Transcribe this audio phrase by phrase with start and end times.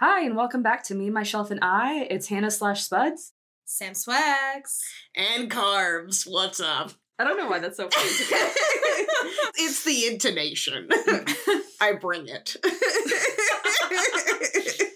[0.00, 2.08] Hi, and welcome back to Me, Myself, and I.
[2.10, 3.30] It's Hannah slash Spuds.
[3.64, 4.82] Sam Swags.
[5.14, 6.28] And carbs.
[6.28, 6.90] What's up?
[7.16, 8.08] I don't know why that's so funny
[9.54, 10.88] it's the intonation.
[11.80, 12.56] I bring it.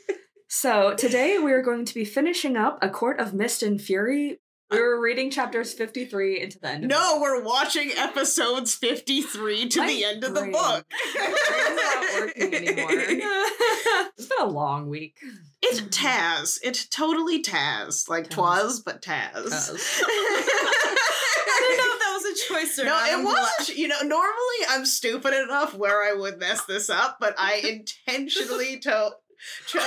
[0.50, 4.40] So today we're going to be finishing up A Court of Mist and Fury.
[4.70, 6.84] We were reading chapters 53 into the end.
[6.84, 10.52] of no, we're watching episodes 53 to My the end of the brain.
[10.52, 10.84] book.
[11.14, 12.88] brain's not working anymore.
[12.90, 14.12] it.
[14.18, 15.16] It's been a long week.
[15.62, 16.58] It Taz.
[16.62, 18.08] It totally Taz.
[18.10, 18.34] Like Taz.
[18.34, 19.32] twas, but Taz.
[19.32, 20.00] Taz.
[20.04, 23.08] I didn't know if that was a choice or No, not.
[23.08, 23.70] it I'm was.
[23.70, 28.78] You know, normally I'm stupid enough where I would mess this up, but I intentionally
[28.80, 29.12] to-
[29.66, 29.82] chose.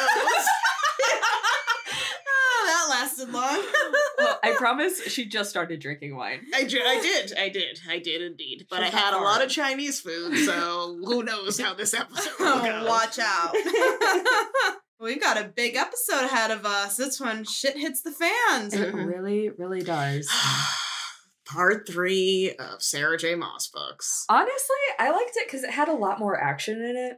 [2.72, 3.62] That lasted long.
[4.18, 6.42] Well, I promise she just started drinking wine.
[6.54, 8.68] I, ju- I did, I did, I did indeed.
[8.70, 12.32] But She's I had a lot of Chinese food, so who knows how this episode
[12.40, 12.82] will go.
[12.84, 13.56] Oh, Watch out.
[15.00, 16.98] We've got a big episode ahead of us.
[16.98, 18.76] This one shit hits the fans.
[18.76, 20.30] It really, really does.
[21.48, 23.34] Part three of Sarah J.
[23.36, 24.26] Maas books.
[24.30, 27.18] Honestly, I liked it because it had a lot more action in it.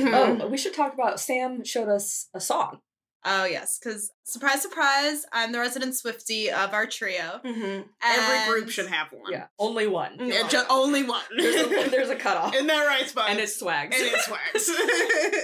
[0.00, 0.40] Mhm.
[0.42, 2.78] Oh, we should talk about Sam showed us a song.
[3.24, 7.40] Oh yes, because surprise, surprise, I'm the resident Swifty of our trio.
[7.44, 7.84] Mhm.
[8.02, 9.32] Every group should have one.
[9.32, 10.16] Yeah, only one.
[10.20, 11.22] Yeah, ju- only one.
[11.36, 12.54] There's a, there's a cutoff.
[12.54, 13.28] Isn't that right, Spud?
[13.30, 13.96] and it's swags.
[13.98, 14.70] and it's wax.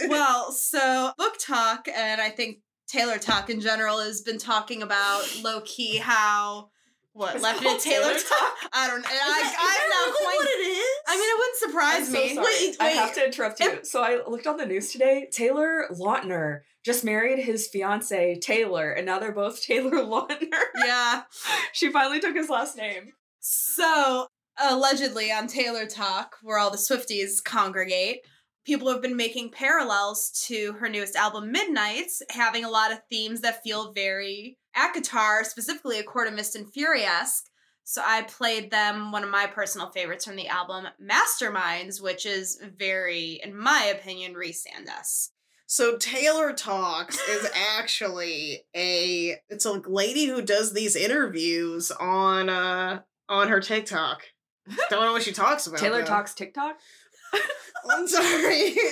[0.08, 5.22] Well, so book talk, and I think Taylor talk in general has been talking about
[5.42, 6.70] low key how
[7.12, 8.54] what It's left called it Taylor Taylor talk.
[8.72, 9.04] I don't.
[9.06, 10.36] I, I'm not quite.
[10.36, 10.86] what it is?
[11.08, 12.34] I mean, it wouldn't surprise I'm so me.
[12.34, 12.68] sorry.
[12.68, 13.78] Wait, I have to interrupt you.
[13.84, 15.28] So I looked on the news today.
[15.32, 20.64] Taylor Lautner just married his fiance Taylor, and now they're both Taylor Lautner.
[20.76, 21.22] Yeah.
[21.72, 23.12] she finally took his last name.
[23.40, 24.26] So
[24.62, 28.20] allegedly on Taylor Talk, where all the Swifties congregate,
[28.64, 33.40] people have been making parallels to her newest album, Midnights, having a lot of themes
[33.40, 37.44] that feel very ACOTAR, specifically a Court of Mist and Fury-esque.
[37.84, 42.58] So I played them one of my personal favorites from the album, Masterminds, which is
[42.78, 45.33] very, in my opinion, Rhysand-esque.
[45.66, 47.48] So Taylor Talks is
[47.78, 54.22] actually a it's a lady who does these interviews on uh on her TikTok.
[54.90, 55.80] Don't know what she talks about.
[55.80, 56.06] Taylor though.
[56.06, 56.76] talks TikTok.
[57.90, 58.74] I'm sorry.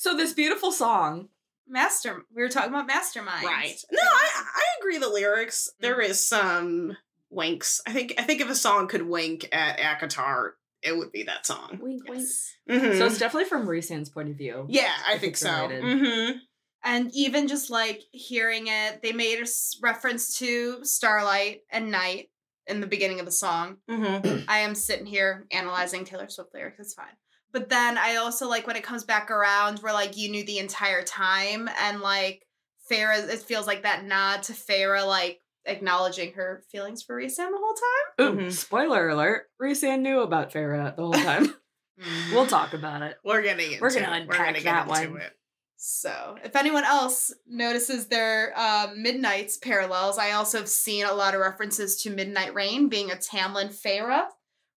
[0.00, 1.28] So this beautiful song.
[1.66, 3.44] Master, we were talking about Mastermind.
[3.44, 3.74] right.
[3.90, 5.68] No, I I agree the lyrics.
[5.68, 5.82] Mm.
[5.82, 6.96] There is some
[7.30, 7.80] winks.
[7.84, 10.52] I think I think if a song could wink at ACOTAR,
[10.82, 11.78] it would be that song.
[11.82, 12.52] Wink, Yes.
[12.68, 12.98] Mhm.
[12.98, 14.66] So it's definitely from Rhysand's point of view.
[14.68, 15.48] yeah, I think so.
[15.48, 16.38] Mm-hmm.
[16.84, 19.46] And even just like hearing it, they made a
[19.82, 22.30] reference to Starlight and Night
[22.68, 23.78] in the beginning of the song.
[23.90, 24.44] Mm-hmm.
[24.48, 27.16] I am sitting here analyzing Taylor Swift lyrics, it's fine.
[27.50, 30.58] But then I also like when it comes back around where like you knew the
[30.58, 32.42] entire time and like
[32.90, 37.58] Feyre, it feels like that nod to Feyre, like acknowledging her feelings for Risa the
[37.60, 38.38] whole time.
[38.40, 38.52] Ooh, Mhm.
[38.52, 39.46] spoiler alert.
[39.62, 41.46] Rhysand knew about Feyre the whole time.
[41.46, 41.54] time.
[42.32, 43.16] we'll talk about it.
[43.24, 44.10] We're getting into We're gonna it.
[44.10, 45.20] We're unpack gonna get that into one.
[45.22, 45.32] it.
[45.80, 51.34] So, if anyone else notices their uh, Midnight's parallels, I also have seen a lot
[51.34, 54.26] of references to Midnight Rain being a Tamlin Feyre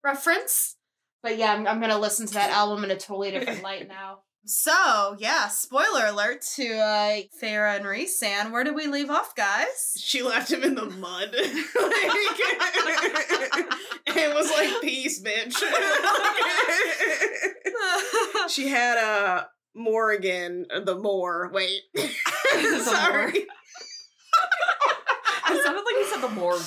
[0.04, 0.76] reference.
[1.24, 3.88] But yeah, I'm, I'm going to listen to that album in a totally different light
[3.88, 4.20] now.
[4.46, 8.52] So, yeah, spoiler alert to uh, Feyre and Rhysand.
[8.52, 9.96] Where did we leave off, guys?
[9.98, 11.36] She left him in the mud.
[11.82, 12.12] Like,
[14.18, 15.56] it was like peace, bitch.
[18.50, 21.52] she had a Morrigan, uh, the Mor.
[21.54, 23.46] Wait, sorry.
[25.50, 26.62] It sounded like you said the morgue.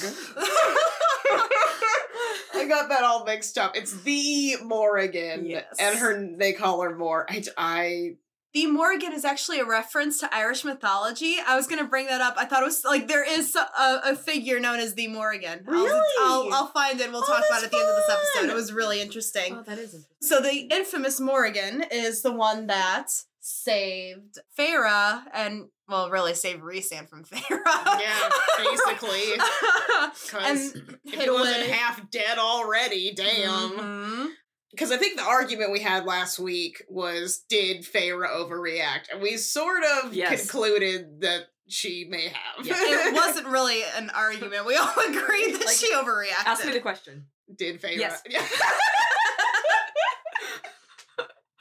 [2.55, 3.77] I got that all mixed up.
[3.77, 5.65] It's the Morrigan, Yes.
[5.79, 7.27] and her they call her Mor.
[7.29, 8.11] I, I
[8.53, 11.37] The Morrigan is actually a reference to Irish mythology.
[11.47, 12.35] I was gonna bring that up.
[12.37, 15.65] I thought it was like there is a, a figure known as the Morrigan.
[15.69, 16.01] I'll- Really?
[16.21, 17.05] I'll, I'll find it.
[17.05, 18.51] and We'll Oh, talk about it at that's the end of this episode.
[18.51, 19.57] It was really interesting.
[19.59, 20.17] Oh, that is interesting.
[20.23, 23.09] So the infamous Morrigan is the one that
[23.47, 27.61] saved Feyre and well, really saved Rhysand from Feyre.
[28.01, 29.33] Yeah, basically.
[30.41, 30.75] and because
[31.05, 31.71] if he wasn't away.
[31.71, 33.71] half dead already, damn.
[33.73, 34.29] Mhm.
[34.71, 39.13] because I think the argument we had last week was did Feyre overreact?
[39.13, 40.41] And we sort of Yes.
[40.41, 42.67] concluded that she may have.
[42.67, 42.75] Yeah.
[42.79, 44.65] It wasn't really an argument.
[44.65, 46.47] We all agreed that Like, she overreacted.
[46.47, 47.27] Ask me the question.
[47.55, 47.97] did Feyre?
[47.97, 48.23] Yes.
[48.29, 48.41] Yeah.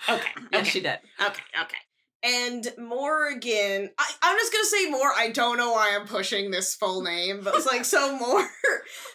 [0.09, 0.29] Okay.
[0.51, 0.69] Yes, okay.
[0.69, 1.00] she did.
[1.19, 1.41] Okay.
[1.61, 1.77] Okay.
[2.25, 5.11] And Morgan, I, I'm just gonna say Mor.
[5.13, 8.47] I don't know why I'm pushing this full name, but it's like so Mor.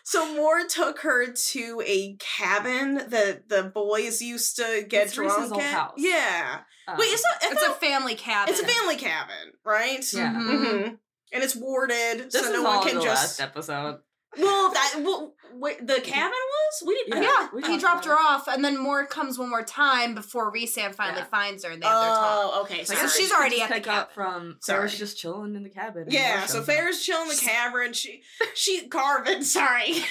[0.04, 5.54] So Mor took her to a cabin that the boys used to get It's drunk
[5.56, 5.74] at.
[5.74, 5.94] house.
[5.96, 6.60] Yeah.
[6.86, 7.52] Um, Wait, it's not.
[7.52, 8.52] It's a family cabin.
[8.52, 10.04] It's a family cabin, right?
[10.12, 10.32] Yeah.
[10.34, 10.58] Mhm.
[10.58, 10.88] hmm
[11.32, 13.38] And it's warded, This so no one can the just.
[13.38, 14.00] last episode.
[14.38, 17.04] Well, that well, wait, the cabin was we.
[17.08, 17.16] Yeah.
[17.16, 20.52] I Yeah, we he dropped her off, and then Mor comes one more time before
[20.52, 21.26] Rhysand finally Yeah.
[21.26, 22.50] finds her, and they have their talk.
[22.54, 22.84] Oh, okay.
[22.84, 23.08] So Sorry.
[23.08, 24.14] she's already just at the up cabin.
[24.14, 24.78] from Sorry.
[24.78, 26.06] Sarah's just chilling in the cabin.
[26.08, 26.66] Yeah, so shows.
[26.66, 27.92] Feyre's chilling in the cavern.
[27.92, 28.22] She
[28.54, 29.42] she carving.
[29.42, 29.96] Sorry.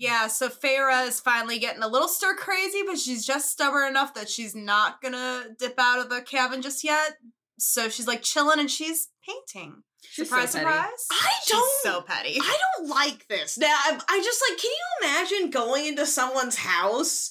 [0.00, 4.14] Yeah, so Feyre is finally getting a little stir crazy, but she's just stubborn enough
[4.14, 7.16] that she's not gonna dip out of the cabin just yet.
[7.58, 9.82] So she's like chilling and she's painting.
[10.02, 11.06] She's surprise, so surprise.
[11.12, 12.38] I don't- so petty.
[12.42, 13.58] I don't like this.
[13.58, 14.58] Now I, I just like.
[14.58, 17.30] Can you imagine going into someone's house,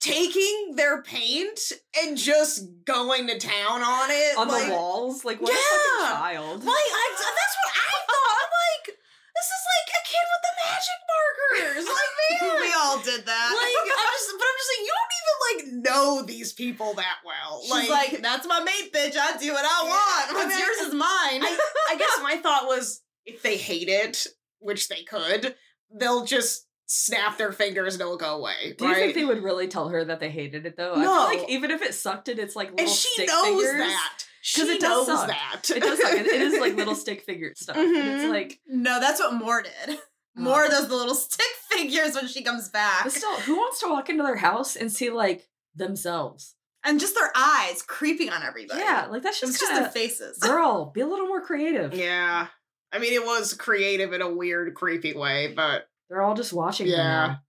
[0.00, 1.60] taking their paint,
[2.02, 5.24] and just going to town on it on like, the walls.
[5.24, 5.62] Like what a Yeah.
[5.62, 6.64] fucking child.
[6.64, 8.36] Like I, that's what I thought.
[8.42, 11.84] I'm like, this is like a kid with the magic markers.
[11.86, 13.54] Like man, we all did that.
[13.56, 17.16] like I'm just, but I'm just like, you don't even like know these people that
[17.24, 17.62] well.
[17.62, 19.16] She's like, that's my mate, bitch.
[19.16, 20.30] I do what I Yeah, want.
[20.30, 21.42] I What's mean, yours is mine.
[21.44, 21.58] I,
[21.90, 24.26] I guess my thought was if they hate it,
[24.58, 25.54] which they could,
[25.94, 28.74] they'll just snap their fingers and it'll go away.
[28.76, 30.94] Do you think they would really tell her that they hated it though?
[30.94, 31.28] I No.
[31.30, 33.78] feel like even if it sucked it, it's like little and she stick knows figures.
[33.78, 34.24] that.
[34.44, 35.28] She it does knows suck.
[35.28, 35.70] that.
[35.70, 36.12] It does suck.
[36.12, 37.76] It, it is like little stick figure stuff.
[37.76, 38.32] And it's mm-hmm.
[38.32, 39.98] like no, that's what Mor did.
[40.38, 40.64] Oh.
[40.64, 43.04] of those little stick figures when she comes back.
[43.04, 46.54] but still, who wants to walk into their house and see like themselves?
[46.84, 48.80] and just their eyes creeping on everybody.
[48.80, 50.38] Yeah, like that's It's just, just their kinda, faces.
[50.40, 50.86] girl.
[50.92, 51.94] Be a little more creative.
[51.94, 52.48] Yeah.
[52.92, 56.88] I mean, it was creative in a weird, creepy way, but They're all just watching.
[56.88, 56.96] Yeah.
[56.96, 57.40] now.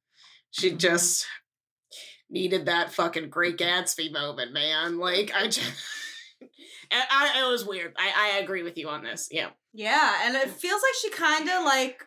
[0.51, 0.77] she Mhm.
[0.77, 1.25] just
[2.29, 4.99] needed that fucking Great Gatsby moment, man.
[4.99, 5.61] Like, I just.
[6.91, 7.93] I, I, it was weird.
[7.97, 9.29] I, I agree with you on this.
[9.31, 9.49] Yeah.
[9.73, 12.05] Yeah, and it feels like she kind of like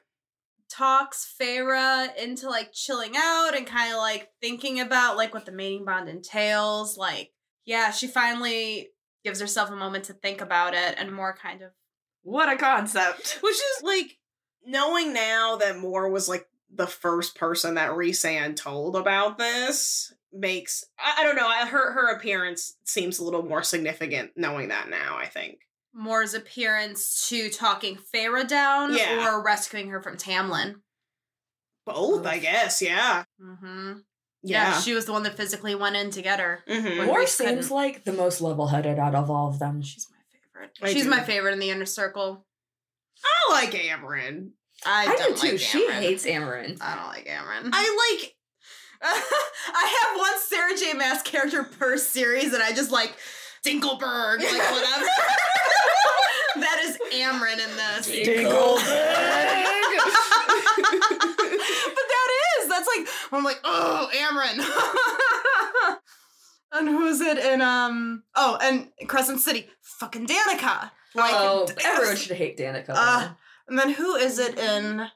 [0.69, 5.53] talks Feyre into like chilling out and kind of like thinking about like what the
[5.53, 6.97] mating bond entails.
[6.97, 7.33] Like,
[7.65, 8.89] yeah, she finally
[9.25, 11.71] gives herself a moment to think about it and Mor kind of.
[12.23, 13.39] What a concept.
[13.43, 14.19] Which is like
[14.65, 20.85] knowing now that Mor was like the first person that Rhysand told about this makes
[20.99, 24.89] I, I don't know I- her her appearance seems a little more significant knowing that
[24.91, 25.61] now I think
[25.99, 29.27] Mor's appearance to talking Feyre down Yeah.
[29.35, 30.75] or rescuing her from Tamlin.
[31.87, 33.93] both I guess yeah Mm-hmm.
[34.43, 34.71] Yeah.
[34.73, 36.63] yeah, she was the one that physically went in to get her.
[36.69, 36.99] Mhm.
[36.99, 37.71] When Mor seems couldn't.
[37.71, 39.83] like the most level-headed out of all of them.
[39.83, 40.79] She's my favorite.
[40.83, 41.11] I She's do.
[41.11, 42.47] my favorite in the inner circle.
[43.25, 44.51] I like Amren
[44.85, 45.53] I, I, don't do too.
[45.53, 45.93] like she Amren.
[45.95, 46.77] hates Amren.
[46.83, 47.71] I don't like Amren.
[47.73, 48.35] I like
[49.03, 50.93] I have one Sarah J.
[50.95, 53.15] Maas character per series, and I just like
[53.65, 55.07] Dinkelberg, like whatever.
[56.61, 58.07] that is Amren in this.
[60.77, 62.29] but that
[62.61, 65.97] is that's like I'm like oh Amren.
[66.73, 72.37] and who's it in um oh and Crescent City fucking Danika like oh, everyone should
[72.37, 72.91] hate Danika.
[72.91, 73.29] Uh,
[73.69, 75.07] and then who is it in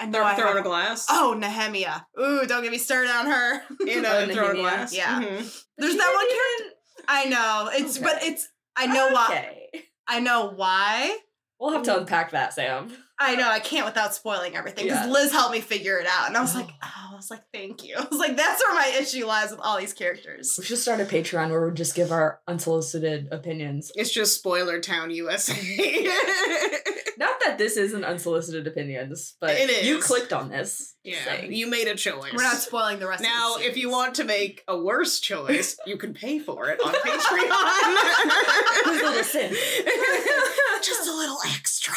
[0.00, 3.26] I know Throw, I Throne of Glass oh Nehemia ooh don't get me started on
[3.26, 3.54] her
[3.86, 5.20] in Oh, a Throne of Glass Yeah.
[5.20, 5.64] Mhm.
[5.76, 6.74] there's She that one didn't character
[7.08, 8.04] I know it's Okay.
[8.04, 9.84] but it's I know why Okay.
[10.08, 11.18] I know why
[11.58, 12.92] We'll have to unpack that, Sam.
[13.20, 15.12] I know I can't without spoiling everything because Yeah.
[15.12, 16.60] Liz helped me figure it out, and I was Oh.
[16.60, 17.96] like, oh, I was like, thank you.
[17.98, 20.54] I was like, that's where my issue lies with all these characters.
[20.56, 23.90] We should start a Patreon where we just give our unsolicited opinions.
[23.96, 25.54] it's just spoiler town USA
[27.18, 30.94] Not that this isn't unsolicited opinions, but It you clicked on this.
[31.02, 31.52] yeah saying.
[31.52, 33.24] you made a choice We're not spoiling the rest.
[33.24, 36.68] Now, of the if you want to make a worse choice, you can pay for
[36.70, 39.02] it on Patreon.
[39.02, 39.52] little sin?
[40.82, 41.94] Just a little extra.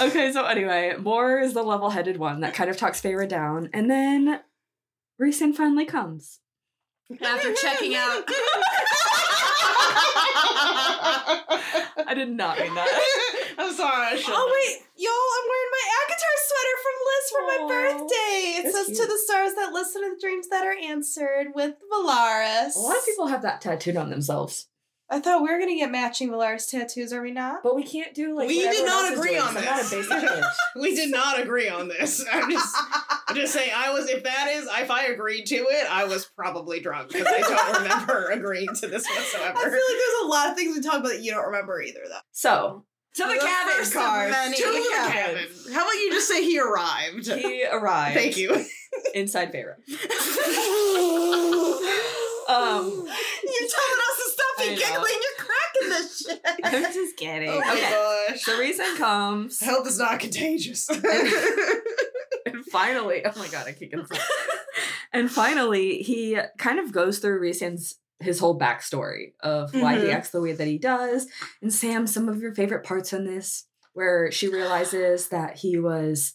[0.08, 3.90] Okay, so anyway, Mor is the level-headed one that kind of talks Feyre down, and
[3.90, 4.40] then
[5.20, 6.40] Rhysand finally comes.
[7.22, 8.24] after checking out,
[12.06, 12.88] I did not mean that.
[13.58, 14.06] I'm sorry.
[14.06, 14.34] I shouldn't.
[14.36, 18.36] oh wait, y'all, I'm wearing my ACOTAR sweater from Liz for my birthday.
[18.58, 18.98] It that's says cute.
[18.98, 22.74] to the stars that listen to the dreams that are answered with Velaris.
[22.76, 24.66] A lot of people have that tattooed on themselves,
[25.12, 27.62] I thought we were gonna get matching Velaris tattoos, are we not?
[27.64, 28.46] but we can't do like.
[28.48, 29.90] We did not agree doing, on 'cause I'm not a this.
[30.08, 30.44] basic bitch.
[30.80, 32.24] We did not agree on this.
[32.32, 32.76] I'm just,
[33.28, 33.72] I'm just saying.
[33.74, 34.08] I was.
[34.08, 37.82] If that is, if I agreed to it, I was probably drunk because I don't
[37.82, 39.58] remember agreeing to this whatsoever.
[39.58, 41.82] I feel like there's a lot of things we talk about that you don't remember
[41.82, 42.18] either, though.
[42.30, 42.84] So
[43.16, 44.56] To the, The cabin, first of many.
[44.56, 45.46] To the cabin.
[45.74, 47.26] How about you just say he arrived?
[47.26, 48.14] He arrived.
[48.16, 48.64] Thank you.
[49.14, 49.74] Inside Feyre.
[52.48, 54.00] um, Um, you're telling
[54.60, 55.04] us to stop I you know.
[55.06, 55.20] giggling.
[55.22, 56.40] You're cracking this shit.
[56.86, 57.48] I'm just kidding.
[57.50, 57.90] oh my okay.
[58.30, 58.44] gosh.
[58.44, 60.88] The reason comes, Health is not contagious.
[62.46, 64.20] and finally, oh my god, I can't get this.
[65.12, 70.12] And finally, he kind of goes through Rhysand's his whole backstory of why he Mhm.
[70.14, 71.26] acts the way that he does.
[71.62, 73.64] And Sam, some of your favorite parts in this,
[73.94, 76.34] where she realizes that he was.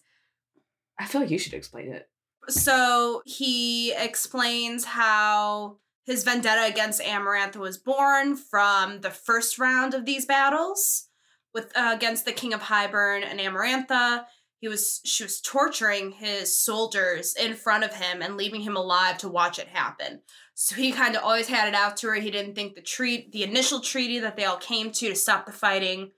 [0.99, 2.09] I feel like you should explain it.
[2.49, 10.05] So he explains how his vendetta against Amarantha was born from the first round of
[10.05, 11.07] these battles
[11.53, 14.25] with uh, against the King of Hybern and Amarantha.
[14.59, 19.17] He was she was torturing his soldiers in front of him and leaving him alive
[19.19, 20.21] to watch it happen.
[20.53, 22.15] So he kind of always had it out to her.
[22.15, 25.45] He didn't think the treat the initial treaty that they all came to to stop
[25.45, 26.11] the fighting,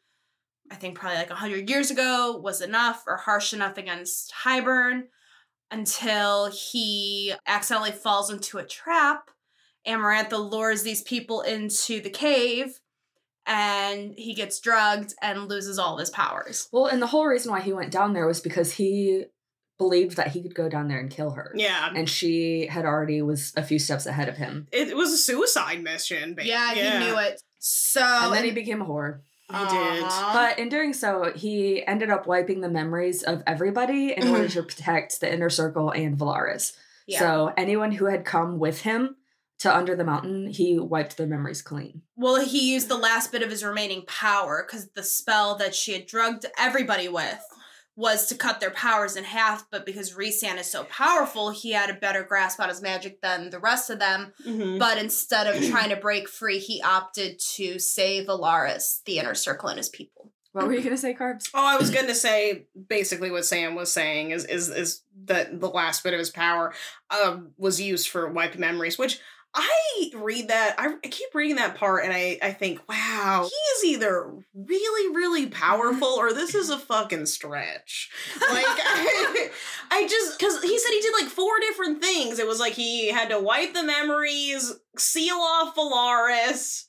[0.70, 5.04] I think probably like 100 years ago, was enough or harsh enough against Hybern
[5.72, 9.32] until he accidentally falls into a trap.
[9.88, 12.80] Amarantha lures these people into the cave
[13.46, 16.68] and he gets drugged and loses all of his powers.
[16.72, 19.26] Well, and the whole reason why he went down there was because he
[19.78, 21.52] believed that he could go down there and kill her.
[21.56, 21.90] yeah.
[21.96, 24.68] And she had already was a few steps ahead of him.
[24.72, 26.34] It, it was a suicide mission.
[26.34, 27.42] ba- Yeah, he knew it.
[27.60, 29.20] So and then he became a whore.
[29.50, 30.04] He did.
[30.04, 30.32] Aw.
[30.34, 34.60] But in doing so, he ended up wiping the memories of everybody in order mm-hmm.
[34.60, 36.76] to protect the inner circle and Velaris.
[37.06, 37.20] yeah.
[37.20, 39.16] So anyone who had come with him
[39.60, 42.02] to Under the Mountain, he wiped their memories clean.
[42.16, 45.94] Well, he used the last bit of his remaining power because the spell that she
[45.94, 47.44] had drugged everybody with
[47.96, 49.66] was to cut their powers in half.
[49.72, 53.50] But because Rhysand is so powerful, he had a better grasp on his magic than
[53.50, 54.34] the rest of them.
[54.46, 54.78] Mhm.
[54.78, 59.70] But instead of trying to break free, he opted to save Alaris, the inner circle,
[59.70, 60.32] and his people.
[60.52, 61.50] What were you gonna say, Carbs?
[61.54, 65.60] Oh, I was going to say basically what Sam was saying is is is that
[65.60, 66.74] the last bit of his power
[67.12, 69.20] um, was used for wiping memories, which
[69.60, 73.88] I read that I, I keep reading that part and I I think wow he
[73.90, 75.54] is either really really mm-hmm.
[75.54, 78.12] powerful or this is a fucking stretch.
[78.40, 79.50] Like I,
[79.90, 82.38] I just because he said he did like four different things.
[82.38, 86.86] It was like he had to wipe the memories, seal off Velaris,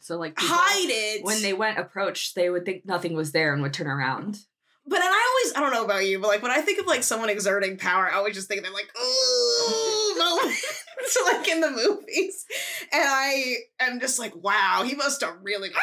[0.00, 3.62] So like hide it when they went approach, they would think nothing was there and
[3.62, 4.40] would turn around.
[4.88, 6.86] But and I always I don't know about you, but like when I think of
[6.86, 11.70] like someone exerting power, I always just think they're like oh moments like in the
[11.70, 12.44] movies,
[12.92, 15.70] and I am just like wow, he must have really.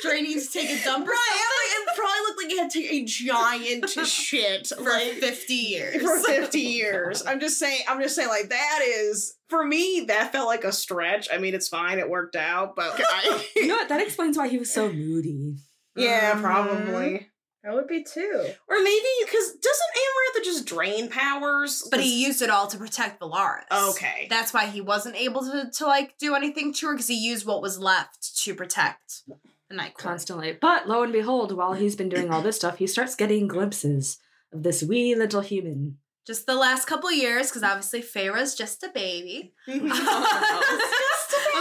[0.00, 2.80] Straining to take a dump Right, and, like, it probably looked like he had to
[2.80, 6.00] take a giant shit for for 50 years.
[6.00, 7.26] for 50 years.
[7.26, 10.70] I'm just saying, I'm just saying, like, that is, for me, that felt like a
[10.72, 11.28] stretch.
[11.32, 13.88] I mean, it's fine, it worked out, but I, You know what?
[13.88, 15.56] That explains why he was so moody.
[15.96, 16.40] yeah, Mhm.
[16.42, 17.28] probably.
[17.68, 18.46] That would be too.
[18.66, 21.86] Or maybe, because doesn't Amarantha just drain powers?
[21.90, 23.90] But he used it all to protect Velaris.
[23.90, 24.26] Okay.
[24.30, 27.46] That's why he wasn't able to, to like do anything to her because he used
[27.46, 29.24] what was left to protect
[29.68, 30.12] the Night Court.
[30.12, 30.56] Constantly.
[30.58, 34.16] But lo and behold, while he's been doing all this stuff, he starts getting glimpses
[34.50, 35.98] of this wee little human.
[36.26, 39.52] Just the last couple years, because obviously Feyre's just a baby.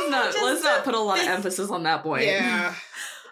[0.08, 2.22] let's not, Just let's not put a lot of emphasis on that boy.
[2.22, 2.74] yeah,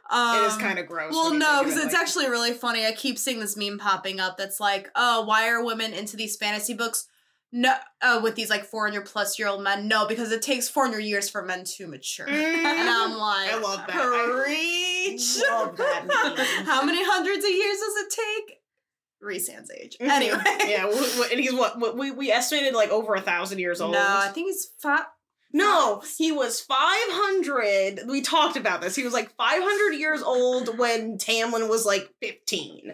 [0.10, 1.14] Um, it is kind of gross.
[1.14, 2.86] Well, no, because it it's like- actually really funny.
[2.86, 6.36] I keep seeing this meme popping up that's like, oh, why are women into these
[6.38, 7.08] fantasy books?
[7.52, 9.88] No, uh, with these like 400 plus year old men.
[9.88, 12.28] No, because it takes 400 years for men to mature.
[12.30, 13.96] And I'm like, I love that.
[13.96, 16.64] I love that.
[16.66, 18.14] How many hundreds of years does it
[18.48, 18.58] take?
[19.22, 19.96] Rhysand's age.
[20.00, 20.38] Anyway.
[20.68, 20.86] yeah,
[21.32, 23.94] and he's what, what we we estimated like over a thousand years old.
[23.94, 25.06] No, I think he's five.
[25.58, 28.02] No, he was 500.
[28.08, 28.94] We talked about this.
[28.96, 32.94] He was like 500 years old when Tamlin was like 15,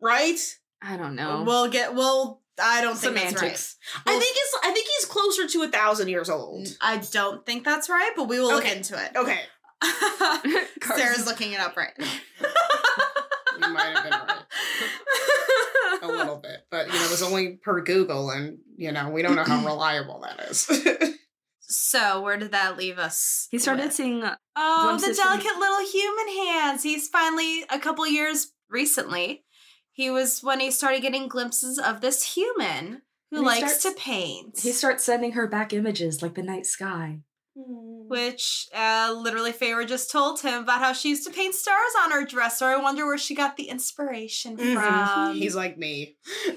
[0.00, 0.58] right?
[0.82, 1.42] I don't know.
[1.46, 1.94] We'll get.
[1.94, 3.38] Well, I don't think that's right.
[3.38, 3.76] Semantics.
[4.06, 6.68] I think it's I think he's closer to a thousand years old.
[6.82, 8.76] I don't think that's right, but we will look Okay.
[8.76, 9.16] into it.
[9.16, 9.40] Okay,
[10.96, 12.12] Sarah's looking it up right now.
[13.66, 17.80] you might have been right a little bit, but you know, it was only per
[17.80, 20.68] Google, and you know, we don't know how reliable that is.
[21.92, 23.46] so, where did that leave us?
[23.50, 23.92] He started with?
[23.94, 26.82] seeing uh, Oh, the from- delicate little human hands.
[26.82, 29.44] He's finally a couple years recently.
[29.92, 34.58] He was when he started getting glimpses of this human who likes starts- to paint.
[34.60, 37.20] he starts sending her back images like the night sky.
[37.54, 42.10] Which uh, literally Feyre just told him about how she used to paint stars on
[42.10, 42.64] her dresser.
[42.64, 44.74] I wonder where she got the inspiration Mhm.
[44.74, 45.34] from.
[45.36, 46.16] He's like me.
[46.26, 46.50] I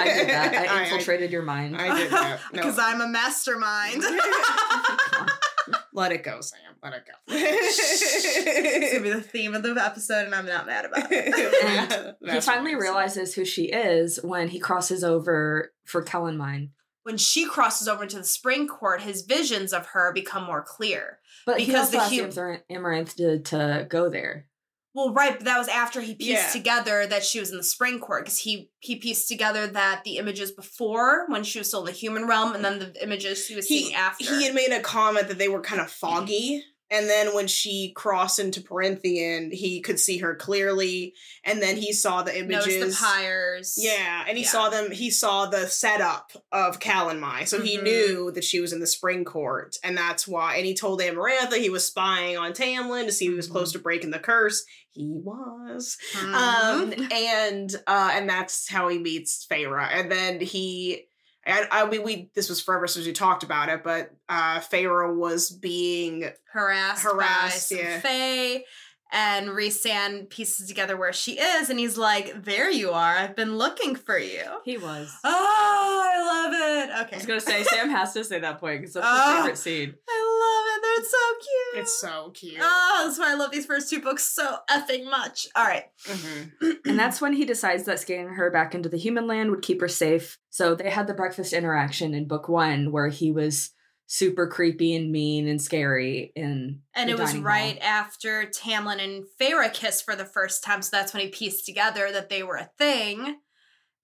[0.00, 0.54] I did that.
[0.54, 1.76] I I- infiltrated your mind.
[1.76, 2.40] I did that.
[2.52, 2.62] No.
[2.62, 4.04] because I'm a mastermind.
[5.92, 6.58] Let it go, Sam.
[6.82, 7.12] Let it go.
[7.28, 12.16] It's gonna be the theme of the episode, and I'm not mad about it.
[12.32, 16.70] He finally realizes who she is when he crosses over for Calanmai.
[17.02, 21.18] When she crosses over into the spring court, his visions of her become more clear.
[21.46, 24.46] But Because he the also hu- asked Amaranth- Amaranth to, to go there.
[24.92, 26.50] Well, right, but that was after he pieced Yeah.
[26.50, 30.16] together that she was in the spring court because he he pieced together that the
[30.16, 33.54] images before when she was still in the human realm, and then the images he
[33.54, 34.24] was he, seeing after.
[34.24, 36.06] he had made a comment that they were kind of mm-hmm.
[36.06, 36.64] foggy.
[36.90, 41.14] And then when she crossed into Prythian, he could see her clearly.
[41.44, 42.66] And then he saw the images.
[42.66, 43.74] Noticed the pyres.
[43.78, 44.50] Yeah, and he Yeah.
[44.50, 44.90] saw them.
[44.90, 47.82] He saw the setup of Calanmai, so he Mhm.
[47.84, 50.56] knew that she was in the spring court, and that's why.
[50.56, 53.52] And he told Amarantha he was spying on Tamlin to see if he was Mm-hmm.
[53.52, 54.64] close to breaking the curse.
[54.92, 56.34] He was, Mhm.
[56.34, 61.06] um, and uh, and that's how he meets Feyre, and then he.
[61.52, 65.14] I, I mean, we this was forever since we talked about it, but uh Feyre
[65.16, 68.00] was being harassed, Harassed, yeah.
[68.00, 68.64] Fae,
[69.12, 73.16] and Rhysand pieces together where she is, and he's like, "There you are.
[73.16, 75.12] I've been looking for you." He was.
[75.24, 77.06] Oh, I love it.
[77.06, 79.10] Okay, I was gonna say Sam has to say that point because that's Oh.
[79.10, 79.94] his ah, favorite scene.
[80.08, 80.82] I love it.
[80.82, 81.82] They're so cute.
[81.82, 82.60] it's so cute.
[82.62, 85.46] Oh, that's why I love these first two books so effing much.
[85.54, 85.84] All right.
[86.06, 86.78] Mhm.
[86.86, 89.80] And that's when he decides that scanning her back into the human land would keep
[89.80, 90.38] her safe.
[90.50, 93.70] So they had the breakfast interaction in book one where he was
[94.12, 97.88] super creepy and mean and scary in And the it was right hall.
[97.88, 102.10] after Tamlin and Feyre kissed for the first time, so that's when he pieced together
[102.10, 103.36] that they were a thing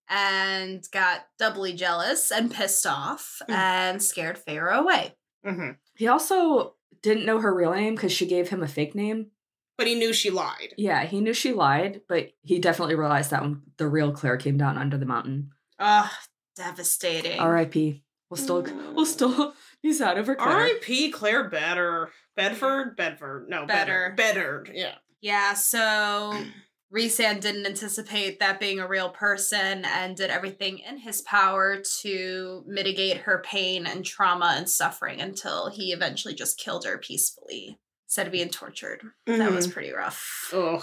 [0.09, 3.55] and got doubly jealous and pissed off Mm.
[3.55, 5.17] and scared Feyre away.
[5.45, 5.77] Mhm.
[5.97, 9.33] He also didn't know her real name because she gave him a fake name.
[9.77, 10.73] But he knew she lied.
[10.79, 14.57] Yeah, he knew she lied, but he definitely realized that when the real Clare came
[14.57, 15.51] down under the mountain.
[15.81, 16.11] Ugh,
[16.55, 17.41] devastating.
[17.41, 18.05] R.I.P.
[18.31, 18.95] We'll still mm.
[18.95, 20.57] we'll still be sad over Clare.
[20.57, 21.11] R.I.P.
[21.11, 22.11] Clare Better.
[22.35, 22.97] Bedford?
[22.97, 23.47] Bedford.
[23.49, 24.15] No, Better.
[24.17, 24.65] Better.
[24.65, 24.75] Better.
[24.75, 24.95] Yeah.
[25.21, 26.35] Yeah, so
[26.95, 32.63] Rhysand didn't anticipate that being a real person and did everything in his power to
[32.67, 38.27] mitigate her pain and trauma and suffering until he eventually just killed her peacefully instead
[38.27, 39.03] of being tortured.
[39.27, 39.73] That was mm.
[39.73, 40.51] pretty rough.
[40.53, 40.83] Ugh.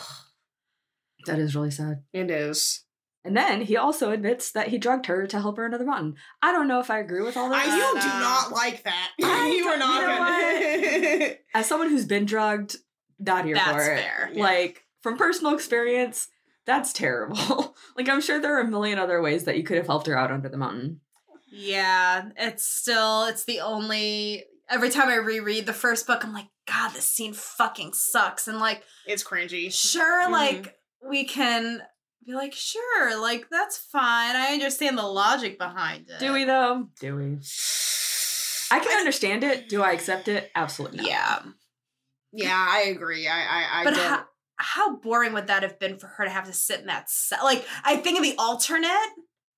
[1.25, 2.03] That is really sad.
[2.11, 2.83] It is.
[3.25, 6.15] And then he also admits that he drugged her to help her into the mountain.
[6.41, 7.75] I don't know if I agree with all I, that.
[7.95, 9.11] you do not like that.
[9.23, 11.35] I you are not you know gonna.
[11.53, 12.75] As someone who's been drugged,
[13.19, 13.99] not here That's for it.
[13.99, 14.29] fair.
[14.35, 16.27] Like from personal experience,
[16.65, 17.75] that's terrible.
[17.97, 20.17] like I'm sure there are a million other ways that you could have helped her
[20.17, 20.99] out under the mountain.
[21.49, 26.47] Yeah, it's still it's the only every time I reread the first book I'm like
[26.67, 29.71] god this scene fucking sucks and like it's cringy.
[29.71, 30.31] sure Mhm.
[30.31, 30.75] like
[31.07, 31.81] we can
[32.25, 36.87] be like sure like that's fine i understand the logic behind it Do we though?
[36.99, 37.37] Do we?
[38.71, 39.69] I can understand it.
[39.69, 40.49] Do I accept it?
[40.55, 41.07] Absolutely not.
[41.07, 41.39] yeah
[42.31, 43.27] Yeah, I agree.
[43.27, 44.09] I I, I but don't.
[44.09, 44.25] how,
[44.57, 47.43] how boring would that have been for her to have to sit in that cell
[47.43, 49.09] like i think of the alternate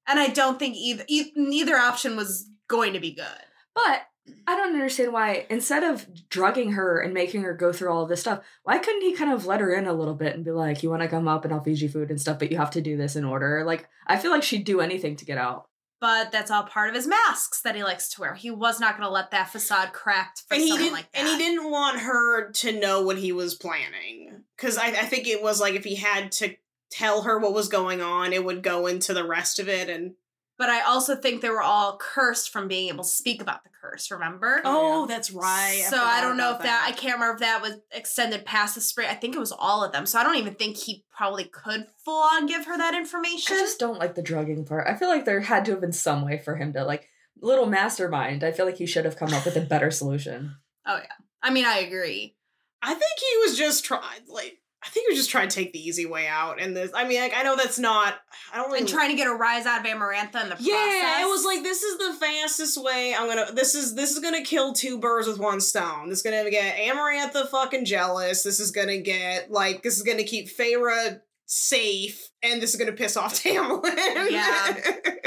[0.08, 4.02] and i don't think either e- neither option was going to be good But
[4.48, 8.10] I don't understand why, instead of drugging her and making her go through all of
[8.10, 10.52] this stuff, why couldn't he kind of let her in a little bit and be
[10.52, 12.58] like, you want to come up and I'll feed you food and stuff, but you
[12.58, 13.64] have to do this in order?
[13.66, 15.66] Like, I feel like she'd do anything to get out.
[16.02, 18.98] but that's all part of his masks that he likes to wear he was not
[18.98, 20.94] going to let that facade cracked for and he someone didn't.
[20.94, 24.88] like that and he didn't want her to know what he was planning because I,
[24.88, 26.56] I think it was like if he had to
[26.92, 29.90] tell her what was going on, it would go into the rest of it.
[29.90, 30.14] And
[30.58, 33.70] But I also think they were all cursed from being able to speak about the
[33.82, 34.62] curse, remember?
[34.64, 35.86] oh, oh that's right.
[35.90, 38.82] so I don't know if that, I can't remember if that was extended past the
[38.82, 39.10] spring.
[39.10, 40.06] I think it was all of them.
[40.06, 43.56] So I don't even think he probably could full on give her that information.
[43.56, 44.88] I just don't like the drugging part.
[44.88, 47.10] I feel like there had to have been some way for him to, like,
[47.42, 48.44] little mastermind.
[48.44, 50.56] I feel like he should have come up with a better solution.
[50.86, 51.26] Oh yeah.
[51.44, 52.36] I mean, I agree.
[52.82, 55.74] I think he was just trying, like, I think he was just trying to take
[55.74, 56.62] the easy way out.
[56.62, 58.16] And this, I mean, like, I know that's not.
[58.54, 58.82] I don't really.
[58.82, 60.62] And trying to get a rise out of Amarantha in the process.
[60.68, 63.16] yeah, it was like this is the fastest way.
[63.18, 63.52] I'm gonna.
[63.52, 66.10] This is this is gonna kill two birds with one stone.
[66.10, 68.44] This is gonna get Amarantha fucking jealous.
[68.44, 72.92] This is gonna get like this is gonna keep Feyre safe, and this is gonna
[72.92, 74.30] piss off Tamlin.
[74.32, 74.78] Yeah.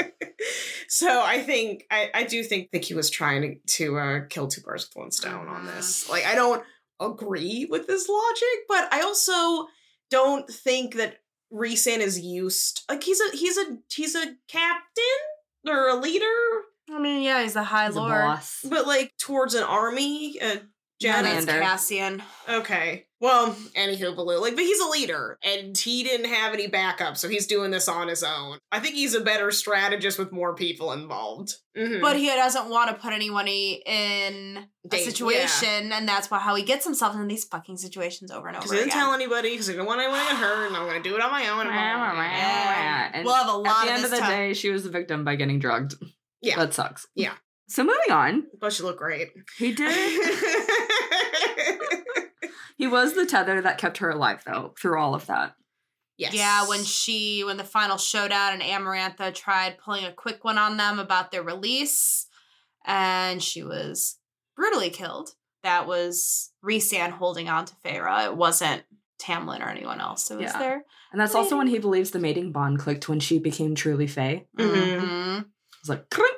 [0.87, 4.47] so I think I I do think think he was trying to to uh, kill
[4.47, 5.75] two birds with one stone on Mhm.
[5.75, 6.09] this.
[6.09, 6.63] Like I don't
[6.99, 9.67] agree with this logic, but I also
[10.11, 11.17] don't think that
[11.53, 12.83] Rhysand is used.
[12.89, 15.19] Like he's a he's a he's a captain
[15.67, 16.25] or a leader,
[16.91, 18.11] I mean, yeah, he's a High He's a Lord.
[18.11, 18.59] boss.
[18.67, 20.39] but like towards an army.
[20.41, 20.57] Uh,
[20.99, 21.61] Yeah, Jen, that's Commander.
[21.65, 22.23] Cassian.
[22.47, 23.05] okay.
[23.21, 27.27] Well, anywho, Baloo, like, but he's a leader, and he didn't have any backup, so
[27.27, 28.59] he's doing this on his own.
[28.71, 31.55] I think he's a better strategist with more people involved.
[31.77, 31.99] Mhm.
[32.01, 36.55] But he doesn't want to put anyone in a Date, situation, and that's why how
[36.55, 39.51] he gets himself in these fucking situations over and over Because he didn't tell anybody,
[39.51, 41.29] because he didn't want anyone to get hurt, and I'm going to do it on
[41.31, 41.65] my own.
[41.67, 43.11] Yeah.
[43.13, 43.67] And we'll have a lot.
[43.67, 44.31] At lot the of end this of the time.
[44.31, 45.95] day, she was the victim by getting drugged.
[46.41, 46.55] Yeah.
[46.55, 47.05] That sucks.
[47.15, 47.33] Yeah.
[47.67, 49.29] So moving on, But she looked great.
[49.57, 49.89] he did.
[52.79, 55.53] he was the tether that kept her alive, though, through all of that.
[56.17, 56.33] yes.
[56.33, 60.77] Yeah, when she when the final showdown and Amarantha tried pulling a quick one on
[60.77, 62.25] them about their release,
[62.85, 64.17] and she was
[64.55, 65.29] brutally killed.
[65.63, 68.25] That was Rhysand holding on to Feyre.
[68.25, 68.83] It wasn't
[69.21, 70.31] Tamlin or anyone else.
[70.31, 70.57] It was Yeah.
[70.57, 70.85] there.
[71.11, 74.45] And that's also when he believes the mating bond clicked when she became truly Fae.
[74.57, 74.71] Mhm.
[75.01, 75.41] Mm-hmm.
[75.81, 76.31] It's like, "Krunk."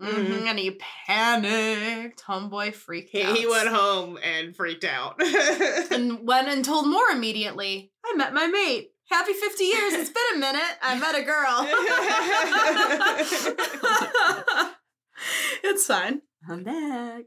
[0.00, 0.46] Mhm.
[0.48, 0.72] And he
[1.06, 2.22] panicked.
[2.24, 3.36] Homeboy freaked He, out.
[3.36, 5.20] he went home and freaked out.
[5.90, 7.92] and went and told Mor immediately.
[8.04, 8.90] I met my mate.
[9.08, 9.92] Happy 50 years.
[9.94, 10.78] It's been a minute.
[10.82, 11.66] I met a girl.
[15.62, 16.22] it's fine.
[16.48, 17.24] I'm back.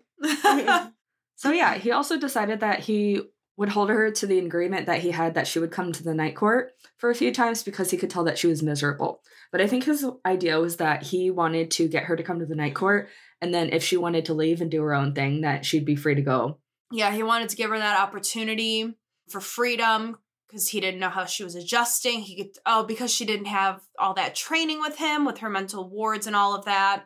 [1.35, 3.21] So yeah, he also decided that he
[3.57, 6.13] would hold her to the agreement that he had that she would come to the
[6.13, 9.21] night court for a few times because he could tell that she was miserable.
[9.51, 12.45] But I think his idea was that he wanted to get her to come to
[12.45, 13.09] the night court
[13.41, 15.95] and then if she wanted to leave and do her own thing that she'd be
[15.95, 16.59] free to go.
[16.91, 18.95] yeah, he wanted to give her that opportunity
[19.29, 20.17] for freedom
[20.47, 22.21] because he didn't know how she was adjusting.
[22.21, 25.89] He could, oh, because she didn't have all that training with him, with her mental
[25.89, 27.03] wards and all of that.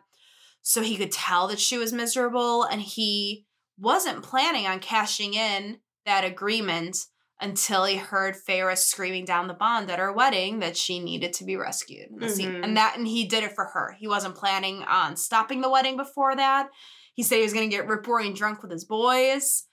[0.62, 3.46] So he could tell that she was miserable and he
[3.78, 6.96] wasn't planning on cashing in that agreement
[7.40, 11.44] until he heard Feyre screaming down the bond at her wedding that she needed to
[11.44, 12.08] be rescued.
[12.12, 12.62] Mm-hmm.
[12.64, 13.96] and that and he did it for her.
[13.98, 16.68] He wasn't planning on stopping the wedding before that.
[17.14, 19.64] He said he was gonna get rip roaring drunk with his boys,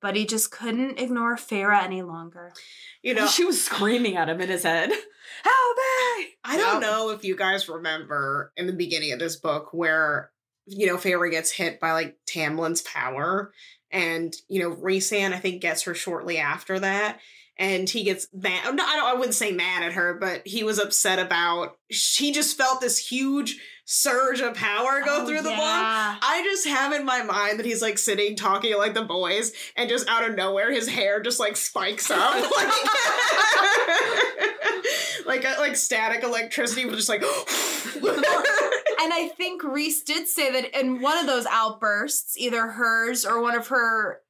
[0.00, 2.52] but he just couldn't ignore Feyre any longer.
[3.02, 4.90] you know, she was screaming at him in his head.
[5.42, 6.26] Help me!
[6.44, 6.82] I don't Yep.
[6.82, 10.30] know if you guys remember in the beginning of this book where,
[10.66, 13.52] you know, Feyre gets hit by like Tamlin's power.
[13.90, 17.18] And, you know, Rhysand, I think, gets her shortly after that.
[17.58, 18.74] And he gets mad.
[18.74, 21.76] No, I, don't, I wouldn't say mad at her, but he was upset about.
[21.90, 26.16] She just felt this huge surge of power go Oh, through the yeah.
[26.22, 29.90] I just have in my mind that he's like sitting talking like the boys, and
[29.90, 32.72] just out of nowhere, his hair just like spikes up, like
[35.26, 37.22] like uh, like static electricity, was just like.
[39.02, 43.40] And I think Rhys did say that in one of those outbursts, either hers or
[43.40, 44.20] one of her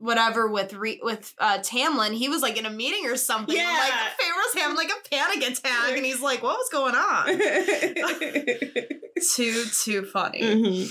[0.00, 3.56] whatever with Re- with uh Tamlin, he was like in a meeting or something.
[3.56, 3.78] and, Yeah.
[3.80, 7.26] Like Feyre's having like a panic attack and he's like, what was going on?
[9.34, 10.40] too, too funny.
[10.42, 10.90] Mhm.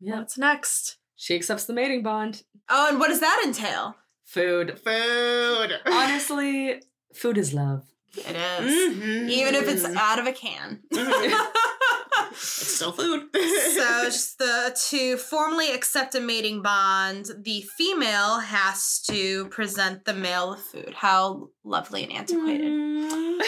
[0.00, 0.18] Yeah.
[0.18, 0.98] What's next?
[1.16, 2.42] She accepts the mating bond.
[2.68, 3.96] Oh, and what does that entail?
[4.26, 4.78] Food.
[4.84, 5.70] Food.
[5.86, 6.82] Honestly,
[7.14, 7.84] food is love.
[8.16, 8.96] It is.
[8.96, 9.28] Mhm.
[9.30, 10.80] Even if it's out of a can.
[10.92, 11.46] Mhm.
[12.30, 13.28] it's still food.
[13.34, 13.40] so
[14.04, 20.50] just the to formally accept a mating bond, the female has to present the male
[20.50, 20.94] with food.
[20.94, 22.66] How lovely and antiquated.
[22.66, 23.38] Mm.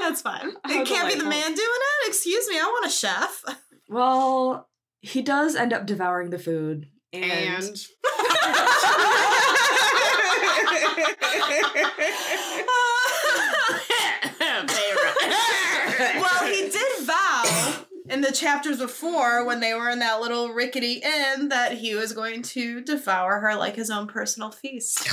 [0.00, 0.50] That's fine.
[0.64, 2.08] How it can't be the man doing it.
[2.08, 3.44] Excuse me, I want a chef.
[3.88, 4.68] Well,
[5.00, 6.88] he does end up devouring the food.
[7.12, 7.86] And, and
[16.20, 21.02] well, he did vow in the chapters before when they were in that little rickety
[21.04, 25.04] inn that he was going to devour her like his own personal feast.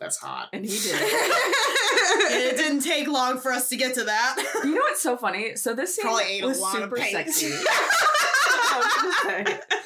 [0.00, 0.48] That's hot.
[0.52, 1.00] and he did.
[1.00, 4.60] It didn't take long for us to get to that.
[4.64, 5.56] you know what's so funny?
[5.56, 7.32] So this scene Probably ate a was lot of super paint.
[7.32, 7.54] sexy.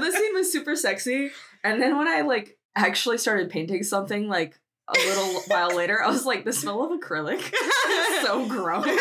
[0.00, 1.30] this scene was super sexy,
[1.64, 4.58] and then when I like actually started painting something like
[4.88, 8.86] a little while later, I was like, the smell of acrylic is so gross.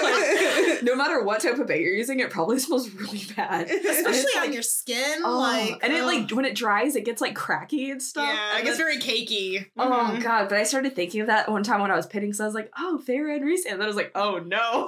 [0.00, 3.68] Like, no matter what type of paint you're using, it probably smells really bad.
[3.68, 5.22] Especially on like- your skin.
[5.24, 8.28] Oh, like and it like when it dries, it gets like cracky and stuff.
[8.32, 9.66] yeah, it gets then- very cakey.
[9.76, 10.22] Oh Mhm.
[10.22, 10.48] god!
[10.48, 12.54] But I started thinking of that one time when I was painting, so I was
[12.54, 14.86] like, "Oh, Feyre and Rhys," and then I was like, "Oh no!"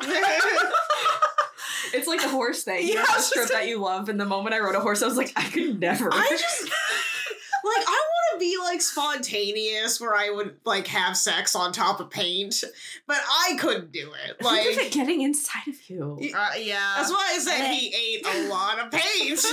[1.94, 2.86] It's like the horse thing.
[2.86, 4.08] You Yeah, know, I the strip that you love.
[4.08, 6.08] And the moment I rode a horse, I was like, I could never.
[6.12, 6.62] I just
[7.62, 12.00] like I want to be like spontaneous where I would like have sex on top
[12.00, 12.64] of paint,
[13.06, 14.38] but I couldn't do it.
[14.42, 16.18] Think of it Like getting inside of you.
[16.34, 16.94] Uh, yeah.
[16.96, 19.44] that's why I said And he ate a lot of paint.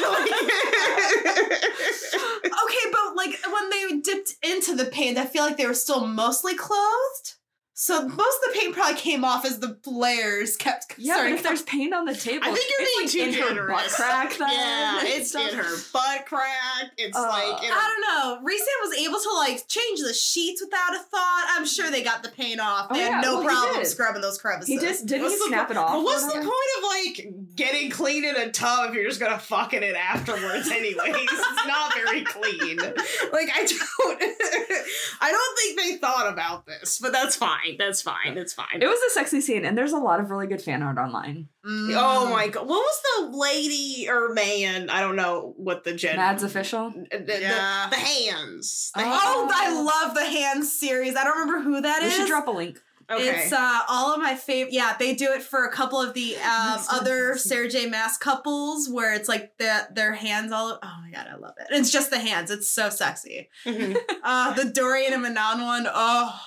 [2.45, 6.06] okay, but like when they dipped into the paint, I feel like they were still
[6.08, 7.34] mostly clothed.
[7.79, 11.43] So most of the paint probably came off as the layers kept Yeah, but if
[11.43, 13.95] there's paint on the table, I think you're it's being like too in generous.
[13.95, 14.37] her butt crack.
[14.39, 16.91] Then, yeah, it's in her butt crack.
[16.97, 18.37] It's Uh, like in I don't know.
[18.49, 21.45] Rhysand was able to like change the sheets without a thought.
[21.51, 22.87] I'm sure they got the paint off.
[22.89, 24.69] Oh, They yeah, had no well, problem scrubbing those crevices.
[24.69, 24.95] He did.
[25.05, 25.91] Didn't he snap po- it off?
[25.91, 29.37] But what's the point of like getting clean in a tub if you're just gonna
[29.37, 30.97] fuck in it afterwards anyways?
[31.15, 32.77] it's not very clean.
[32.77, 34.21] Like I don't
[35.21, 37.66] I don't think they thought about this, but that's fine.
[37.77, 38.38] That's fine.
[38.38, 38.82] It's fine.
[38.82, 41.49] It was a sexy scene, and there's a lot of really good fan art online.
[41.65, 41.93] Mm.
[41.97, 42.67] Oh my god.
[42.67, 43.01] What was
[43.32, 44.89] the lady or man?
[44.89, 46.91] I don't know what the gender Mads official.
[46.91, 47.88] the, the- Yeah.
[47.89, 48.91] the hands.
[48.95, 51.15] The Oh, I love the hands series.
[51.15, 52.15] I don't remember who that We is.
[52.15, 52.80] should drop a link.
[53.10, 53.23] Okay.
[53.45, 54.73] It's uh all of my favorite.
[54.73, 57.47] Yeah, they do it for a couple of the um, other fancy.
[57.49, 57.86] Sarah J.
[57.86, 60.77] Maas couples where it's like the their hands all.
[60.84, 61.67] Oh my god, I love it.
[61.69, 62.51] It's just the hands.
[62.51, 63.49] It's so sexy.
[63.65, 63.95] Mhm.
[64.23, 65.88] Uh the Dorian and Manon one.
[65.89, 66.38] Oh,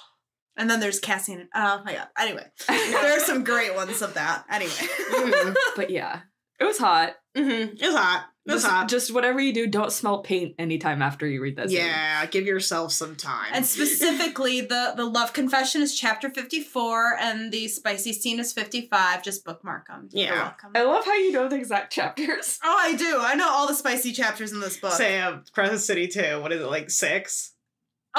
[0.61, 1.49] and then there's Cassian.
[1.55, 2.09] Oh my god.
[2.18, 4.44] Anyway, there are some great ones of that.
[4.51, 4.73] Anyway,
[5.77, 6.20] but yeah,
[6.61, 7.14] it was hot.
[7.37, 7.81] Mhm.
[7.81, 8.27] was hot.
[8.46, 8.88] It's Just, hot.
[8.88, 11.68] just whatever you do, don't smell paint anytime after you read that.
[11.68, 11.79] scene.
[11.79, 13.51] yeah, give yourself some time.
[13.53, 18.53] and specifically the the love confession is chapter fifty four, and the spicy scene is
[18.53, 19.23] fifty five.
[19.23, 20.09] Just bookmark them.
[20.11, 20.35] Yeah.
[20.42, 20.73] welcome.
[20.75, 22.59] I love how you know the exact chapters.
[22.64, 23.18] Oh, I do.
[23.20, 24.92] I know all the spicy chapters in this book.
[24.94, 27.53] Sam, Crescent City 2, what is it, like six?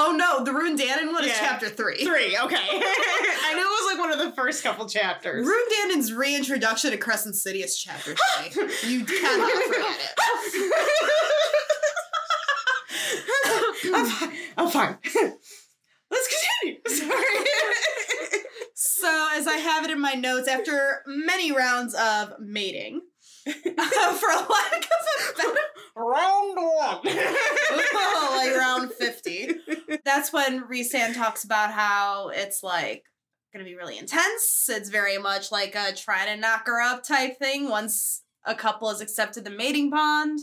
[0.03, 2.03] Oh no, the Ruhn Danaan one is chapter three.
[2.03, 2.55] Three, okay.
[2.57, 5.45] I knew it was like one of the first couple chapters.
[5.45, 8.63] Ruhn Danaan's reintroduction to Crescent City is chapter three.
[8.89, 10.19] you cannot forget it.
[13.93, 14.37] I'm fine.
[14.57, 14.97] I'm fine.
[16.09, 16.29] Let's
[16.63, 16.81] continue.
[16.87, 17.45] Sorry.
[18.73, 23.01] So, as I have it in my notes, after many rounds of mating,
[23.45, 24.89] for lack of
[25.29, 25.59] a better
[25.95, 26.99] Round one.
[27.93, 29.51] Oh, like round 50.
[30.05, 33.03] That's when Rhysand talks about how it's like
[33.53, 34.67] gonna be really intense.
[34.69, 38.89] It's very much like a try to knock her up type thing once a couple
[38.89, 40.39] has accepted the mating bond.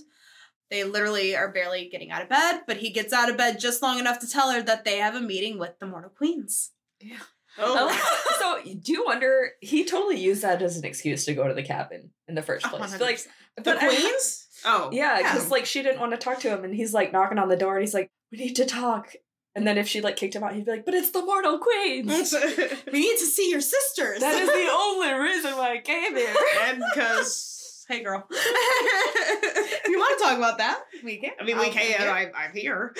[0.71, 3.83] They literally are barely getting out of bed, but he gets out of bed just
[3.83, 6.71] long enough to tell her that they have a meeting with the Mortal Queens.
[7.01, 7.17] Yeah.
[7.59, 7.89] Oh.
[7.91, 8.61] oh.
[8.65, 9.51] so do you wonder?
[9.61, 12.67] He totally used that as an excuse to go to the cabin in the first
[12.67, 12.95] Oh, place.
[12.95, 13.01] 100%.
[13.01, 13.19] Like,
[13.57, 14.47] The but I- queens?
[14.65, 14.91] Oh.
[14.93, 15.33] yeah, Yeah.
[15.33, 17.57] because like she didn't want to talk to him, and he's like knocking on the
[17.57, 19.13] door, and he's like, "We need to talk."
[19.55, 21.59] And then if she like kicked him out, he'd be like, "But it's the Mortal
[21.59, 22.35] Queens."
[22.93, 24.21] We need to see your sisters.
[24.21, 26.35] that is the only reason why I came here.
[26.63, 27.55] and because.
[27.89, 28.27] Hey, girl.
[28.31, 31.31] if you want to talk about that, we can.
[31.41, 32.07] I mean, we I'll be can.
[32.09, 32.95] I, I'm here.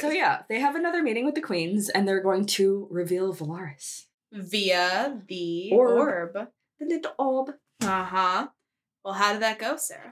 [0.00, 4.06] so yeah, they have another meeting with the queens, and they're going to reveal Velaris,
[4.32, 5.98] Via the Orb.
[6.34, 6.48] orb.
[6.80, 7.50] the little orb.
[7.82, 8.46] Uh huh.
[9.04, 10.10] Well, how did that go, Sarah?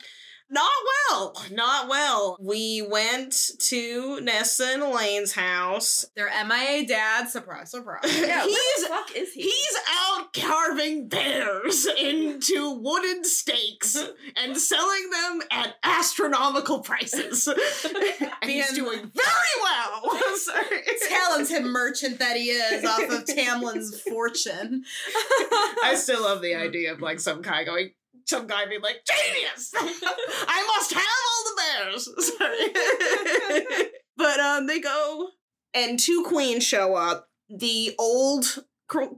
[0.51, 0.71] Not
[1.09, 1.35] well.
[1.51, 2.37] Not well.
[2.39, 3.35] We went
[3.69, 6.05] to Nesta and Elain's house.
[6.15, 8.01] Their MIA dad, surprise, surprise.
[8.21, 9.43] Yeah, He's- where the fuck is he?
[9.45, 13.97] He's out carving bears into wooden stakes
[14.37, 17.49] and selling them at astronomical prices.
[17.49, 20.21] and he's doing very well.
[20.37, 20.83] Sorry.
[21.09, 24.85] Talented merchant that he is off of Tamlin's fortune.
[25.83, 27.93] I still love the idea of like some guy going,
[28.27, 29.73] some guy being like, genius!
[29.77, 32.09] I must have all the bears.
[32.39, 33.87] Sorry.
[34.17, 35.29] but um, they go,
[35.75, 37.29] and two queens show up.
[37.49, 38.65] The old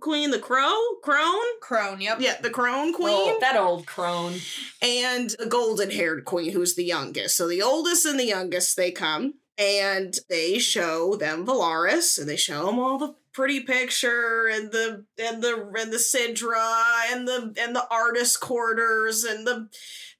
[0.00, 2.18] queen, the crow, crone, Crone, yep.
[2.20, 4.34] yeah, the crone queen, Oh, that old crone.
[4.80, 7.36] and the golden haired queen, who's the youngest.
[7.36, 12.36] So the oldest and the youngest, they come and they show them Velaris, and they
[12.36, 17.54] show them all the pretty picture and the and the and the Sidra and the
[17.60, 19.68] and the artist quarters and the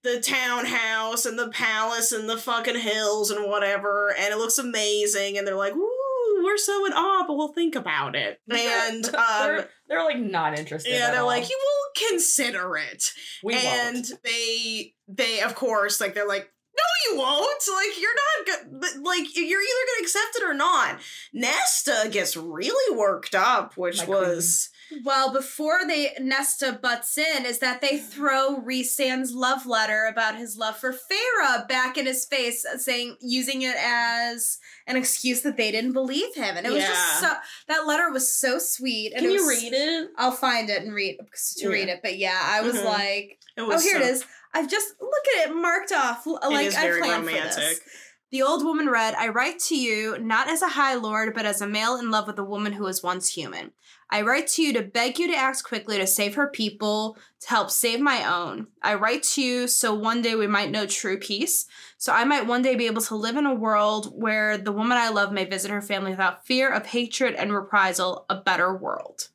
[0.03, 5.39] the townhouse and the palace and the fucking hills and whatever, and it looks amazing.
[5.39, 9.15] And they're like, "Ooh, we're so in awe, but we'll think about it." And um,
[9.41, 10.93] they're, they're like not interested.
[10.93, 11.27] yeah, they're all.
[11.27, 13.11] like, "You will consider it."
[13.43, 14.13] we and won't.
[14.23, 18.91] they they of course like they're like no you won't like you're not good but
[19.03, 20.99] like you're either gonna accept it or not
[21.33, 24.71] nesta gets really worked up which My was
[25.05, 30.57] Well, before they Nesta butts in, is that they throw Rhysand's love letter about his
[30.59, 35.73] love for Feyre back in his face, saying using it as an excuse that they
[35.73, 37.33] didn't believe him, and it was just so
[37.67, 39.13] that letter was so sweet.
[39.15, 41.17] And can it you was, read it I'll find it and read
[41.59, 42.01] to read it.
[42.03, 42.85] But yeah, I was Mhm.
[42.85, 44.25] like, it oh, here so- it is.
[44.55, 46.27] I've just look at it marked off.
[46.27, 47.81] Like I planned for this
[48.31, 51.61] The old woman read, I write to you not as a high lord, but as
[51.61, 53.73] a male in love with a woman who was once human.
[54.11, 57.49] I write to you to beg you to act quickly to save her people, to
[57.49, 58.69] help save my own.
[58.83, 62.47] I write to you so one day we might know true peace, so I might
[62.47, 65.45] one day be able to live in a world where the woman I love may
[65.45, 69.29] visit her family without fear of hatred and reprisal, a better world.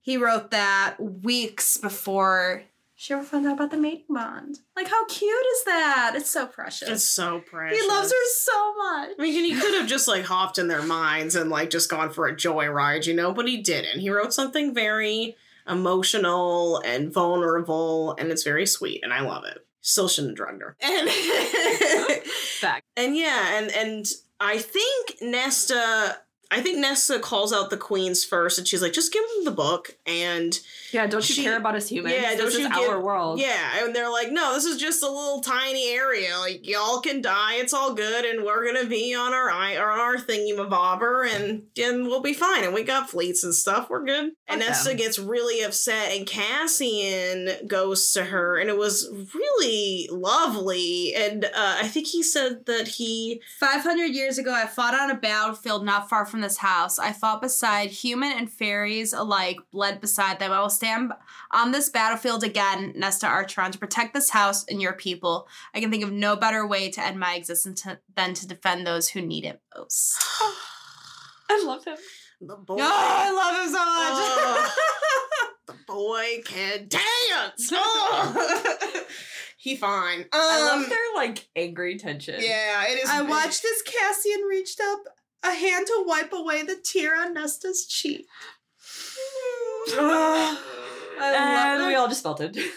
[0.00, 2.64] He wrote that weeks before
[3.04, 4.60] she ever found out about the mating bond.
[4.74, 6.12] Like, how cute is that?
[6.14, 6.88] It's so precious.
[6.88, 7.78] It's so precious.
[7.78, 9.10] he loves her so much.
[9.18, 12.08] I mean, he could have just like hopped in their minds and like just gone
[12.08, 14.00] for a joyride, you know, but he didn't.
[14.00, 15.36] He wrote something very
[15.68, 19.58] emotional and vulnerable, and it's very sweet, and I love it.
[19.82, 20.74] Still shouldn't have drugged her.
[20.80, 21.10] And
[22.58, 22.86] Fact.
[22.96, 24.06] and yeah, and and
[24.40, 26.20] I think Nesta.
[26.50, 29.50] I think Nesta calls out the queens first, and she's like, "Just give them the
[29.50, 30.58] book." And
[30.92, 32.14] Yeah, don't you She- care about us humans?
[32.14, 33.40] Yeah, don't this you is give- our world.
[33.40, 36.38] yeah, and they're like, "No, this is just a little tiny area.
[36.38, 37.54] Like y'all can die.
[37.54, 41.28] It's all good, and we're gonna be on our eye or on our thingy mabobber,
[41.28, 42.62] and and we'll be fine.
[42.64, 43.90] And we got fleets and stuff.
[43.90, 44.98] We're good." And Fuck Nesta them.
[44.98, 51.14] gets really upset, and Cassian goes to her, and it was really lovely.
[51.14, 51.50] And uh,
[51.82, 56.08] I think he said that he 500 years ago, I fought on a battlefield not
[56.08, 56.98] far from this house.
[56.98, 60.52] I fought beside human and fairies alike, bled beside them.
[60.52, 61.12] I will stand
[61.52, 65.48] on this battlefield again, Nesta Archeron, to protect this house and your people.
[65.74, 68.86] I can think of no better way to end my existence to- than to defend
[68.86, 70.16] those who need it most.
[71.50, 71.96] I love him.
[72.40, 72.76] the boy.
[72.80, 74.74] Oh, I love him so much.
[74.76, 75.50] Oh.
[75.66, 77.70] the boy can dance.
[77.72, 79.04] Oh.
[79.58, 80.20] he fine.
[80.20, 82.36] Um, I love their like angry tension.
[82.40, 83.08] yeah, it is.
[83.10, 85.00] I watched as Cassian reached up
[85.44, 88.26] a hand to wipe away the tear on Nesta's cheek.
[89.98, 90.58] Ugh.
[91.20, 92.58] And we all just melted.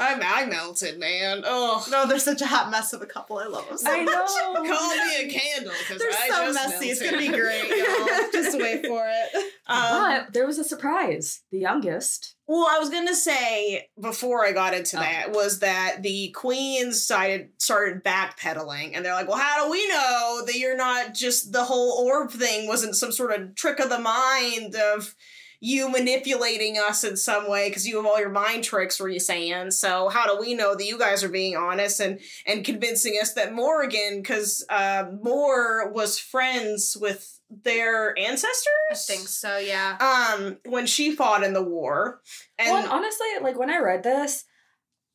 [0.00, 1.42] I, I melted, man.
[1.44, 3.38] Oh, No, they're such a hot mess of a couple.
[3.38, 4.06] I love them so I much.
[4.06, 4.54] know.
[4.54, 6.90] call me a candle because They're I so just messy.
[6.90, 8.30] It's gonna be great, y'all.
[8.32, 9.44] Just wait for it.
[9.66, 11.42] Um, but there was a surprise.
[11.50, 12.34] The youngest.
[12.46, 15.00] Well, I was gonna say before I got into Oh.
[15.00, 19.86] that was that the queens started started backpedaling, and they're like, "Well, how do we
[19.88, 23.90] know that you're not just the whole orb thing wasn't some sort of trick of
[23.90, 25.14] the mind of
[25.60, 29.20] you manipulating us in some way because you have all your mind tricks?" Were you
[29.20, 29.72] saying?
[29.72, 33.32] So how do we know that you guys are being honest and and convincing us
[33.34, 38.66] that Morrigan, because uh, Mor was friends with their ancestors?
[38.90, 39.96] I think so, yeah.
[40.00, 42.20] Um, when she fought in the war,
[42.58, 44.44] and well, and honestly, like when I read this,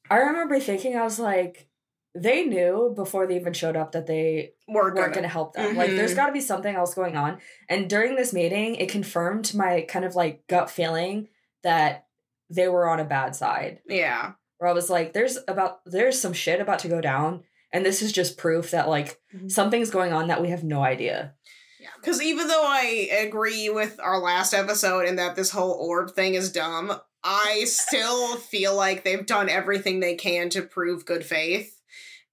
[0.10, 1.68] I remember thinking I was like,
[2.16, 5.76] they knew before they even showed up that they we're weren't going to help them.
[5.76, 7.40] Like, there's got to be something else going on.
[7.70, 11.28] And during this meeting, it confirmed my kind of like gut feeling
[11.64, 12.06] that
[12.50, 13.80] they were on a bad side.
[13.88, 17.84] yeah, Where I was like, there's about there's some shit about to go down, and
[17.86, 19.52] this is just proof that like Mhm.
[19.52, 21.34] something's going on that we have no idea.
[21.80, 21.90] Yeah.
[22.00, 26.36] Because even though I agree with our last episode and that this whole orb thing
[26.36, 31.82] is dumb, I still feel like they've done everything they can to prove good faith,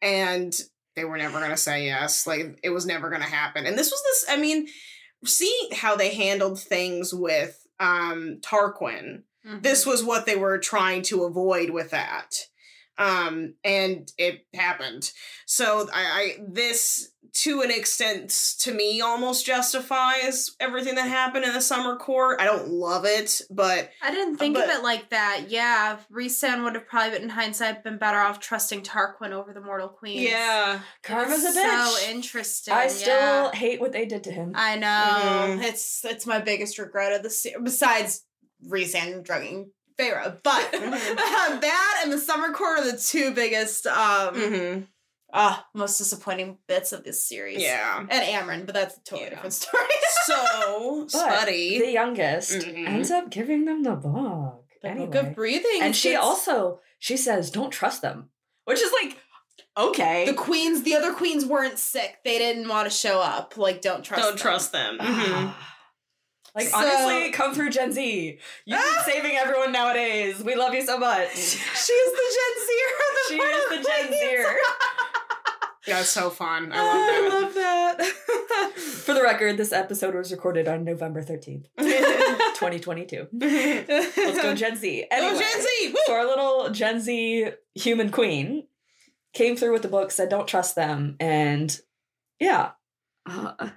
[0.02, 0.52] and
[0.96, 2.26] they were never gonna say yes.
[2.26, 3.66] Like it was never gonna happen.
[3.66, 4.24] And this was this.
[4.28, 4.66] I mean,
[5.24, 9.62] see how they handled things with um Tarquin Mhm.
[9.62, 12.34] this was what they were trying to avoid with that
[13.00, 15.12] um and it happened
[15.46, 21.52] so I, I this to an extent to me almost justifies everything that happened in
[21.52, 25.46] the summer court i don't love it but I didn't think of it like that.
[25.48, 29.60] Yeah, Rhysand would have probably, been, in hindsight, been better off trusting Tarquin over the
[29.60, 30.30] Mortal Queens.
[31.02, 31.86] Karma's a bitch.
[31.86, 32.74] So interesting.
[32.74, 33.52] I still yeah.
[33.52, 34.52] hate what they did to him.
[34.54, 34.86] I know.
[35.58, 35.62] Mhm.
[35.62, 37.62] It's it's my biggest regret of the series.
[37.62, 38.24] Besides
[38.66, 41.60] Rhysand drugging Feyre, but Mhm.
[41.60, 44.80] that and the summer court are the two biggest, um, mm-hmm.
[45.32, 47.60] ah, most disappointing bits of this series.
[47.62, 49.30] yeah and Amren, but that's a totally Yeah.
[49.34, 49.84] different story.
[50.24, 52.86] so spuddy the youngest Mhm.
[52.88, 54.64] ends up giving them the book.
[54.82, 55.06] The anyway.
[55.06, 58.30] book of breathing, and she also she says don't trust them,
[58.64, 59.18] which is like
[59.76, 60.24] okay.
[60.24, 62.16] the queens, the other queens weren't sick.
[62.24, 63.56] They didn't want to show up.
[63.58, 64.22] Like, don't trust.
[64.22, 64.38] don't them.
[64.38, 65.54] trust them Mhm.
[66.54, 68.38] Like So- honestly, come through Gen Z.
[68.64, 70.42] You're been saving everyone nowadays.
[70.42, 71.30] We love you so much.
[71.36, 72.90] She's the Gen Zer.
[72.96, 74.12] of the She is the Gen.
[74.12, 74.56] Zer.
[75.86, 78.04] that's so fun i I love that love
[78.48, 78.72] that.
[78.80, 83.28] For the record, this episode was recorded on November 13th, 2022.
[83.32, 85.06] Let's go Gen Z.
[85.10, 88.66] Anyway, oh gen z so our little Gen Z human queen
[89.32, 91.80] came through with the book, said don't trust them, and
[92.38, 92.70] yeah.
[93.28, 93.70] Uh,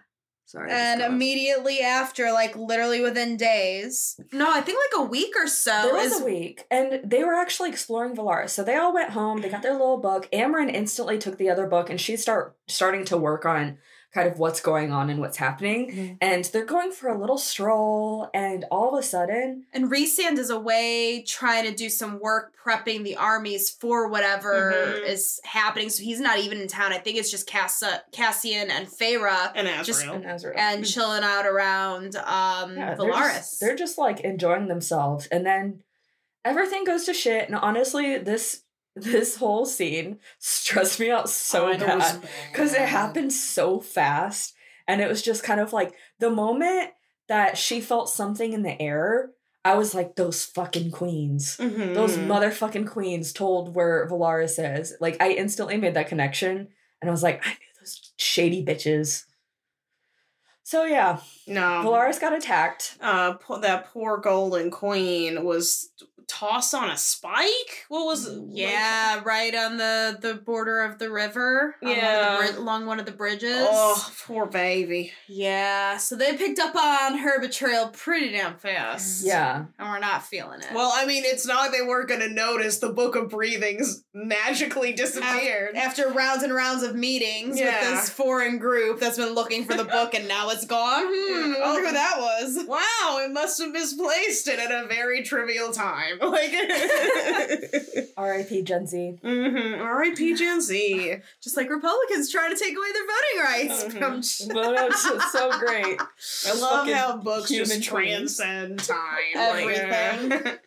[0.54, 0.70] Sorry.
[0.72, 5.72] And immediately after, like literally within days, no, I think like a week or so
[5.82, 8.52] there was is a week, and they were actually exploring Velaris.
[8.52, 9.42] So they all went home.
[9.42, 10.30] They got their little book.
[10.32, 13.80] Amren instantly took the other book, and she start starting to work on
[14.14, 15.90] kind of what's going on and what's happening.
[15.92, 16.14] Mm-hmm.
[16.22, 20.50] And they're going for a little stroll, and all of a sudden, And Rhysand is
[20.52, 24.72] away trying to do some work prepping the armies for whatever
[25.02, 25.08] Mhm.
[25.08, 25.90] is happening.
[25.90, 26.94] So he's not even in town.
[26.94, 30.16] I think it's just Cassa, Cassian and Feyre And Just- Azriel.
[30.16, 30.58] and Azriel.
[30.58, 33.34] and chilling out around um Yeah, they're Velaris.
[33.38, 35.82] just, they're just like enjoying themselves, and then
[36.46, 37.48] everything goes to shit.
[37.48, 38.63] And honestly, this
[38.96, 42.22] this whole scene stressed me out so Oh, bad
[42.52, 44.54] because it happened so fast,
[44.88, 46.92] and it was just kind of like the moment
[47.28, 49.32] that she felt something in the air.
[49.66, 51.56] I was like, those fucking queens.
[51.58, 51.94] Mhm.
[51.96, 54.94] Those motherfucking queens told where Velaris is.
[55.00, 56.68] Like, I instantly made that connection,
[57.02, 59.24] and I was like, I knew those shady bitches.
[60.64, 61.82] So yeah, no.
[61.86, 62.98] Velaris got attacked.
[63.02, 65.90] uh that poor golden queen was
[66.28, 71.76] tossed on a spike what was yeah, right on the the border of the river.
[71.82, 72.58] on one of the Yeah.
[72.60, 73.68] along one of the bridges.
[73.70, 79.26] oh poor baby Yeah, so they picked up on her betrayal pretty damn fast.
[79.26, 79.66] Yeah.
[79.80, 80.68] and we're not feeling it.
[80.74, 84.94] well i mean it's not like they weren't gonna notice the book of breathings magically
[84.94, 87.92] disappeared after rounds and rounds of meetings Yeah.
[87.92, 91.04] with this foreign group that's been looking for the book and now it's gone.
[91.06, 91.64] Hmm, Yeah.
[91.64, 92.66] I wonder who that was.
[92.68, 96.54] wow it must have misplaced it at a very trivial time like
[98.18, 98.62] R.I.P.
[98.64, 99.20] Gen Z.
[99.24, 99.82] mm-hmm.
[99.82, 104.00] r.i.p gen z Just like Republicans trying to take away their voting rights Mhm.
[104.00, 106.00] from it's so great.
[106.48, 108.98] I love how books just transcend time.
[109.36, 110.30] Everything.
[110.30, 110.62] Like,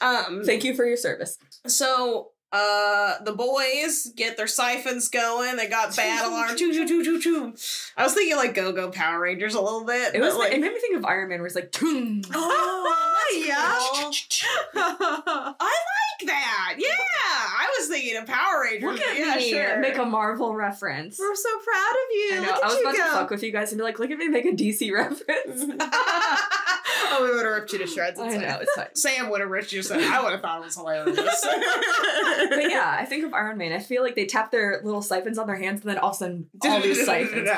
[0.00, 0.44] um.
[0.44, 1.38] Thank you for your service.
[1.66, 5.56] So, uh, the boys get their siphons going.
[5.56, 6.54] They got battle armor.
[6.56, 7.54] Choo choo choo choo choo.
[7.96, 10.14] I was thinking like Go Go Power Rangers a little bit.
[10.14, 10.34] It was.
[10.36, 12.22] like, it made me think of Iron Man, where it's like, "Toom."
[13.28, 13.56] Oh, yeah.
[14.76, 16.74] I like that.
[16.78, 18.92] Yeah, I was thinking of Power Rangers.
[18.92, 19.80] Look at yeah, me sure.
[19.80, 21.18] make a Marvel reference.
[21.18, 22.30] We're so proud of you.
[22.32, 22.60] I know.
[22.62, 23.12] I was about to go.
[23.12, 25.26] fuck with you guys and be like, look at me make a DC reference.
[27.04, 28.18] oh, we would have ripped you to shreds.
[28.18, 28.94] I know it's fine.
[28.94, 29.82] Sam would have ripped you.
[29.82, 31.18] So I would have thought it was hilarious.
[32.48, 33.72] But yeah, I think of Iron Man.
[33.72, 36.16] I feel like they tap their little siphons on their hands, and then all of
[36.16, 37.48] a sudden, all these siphons,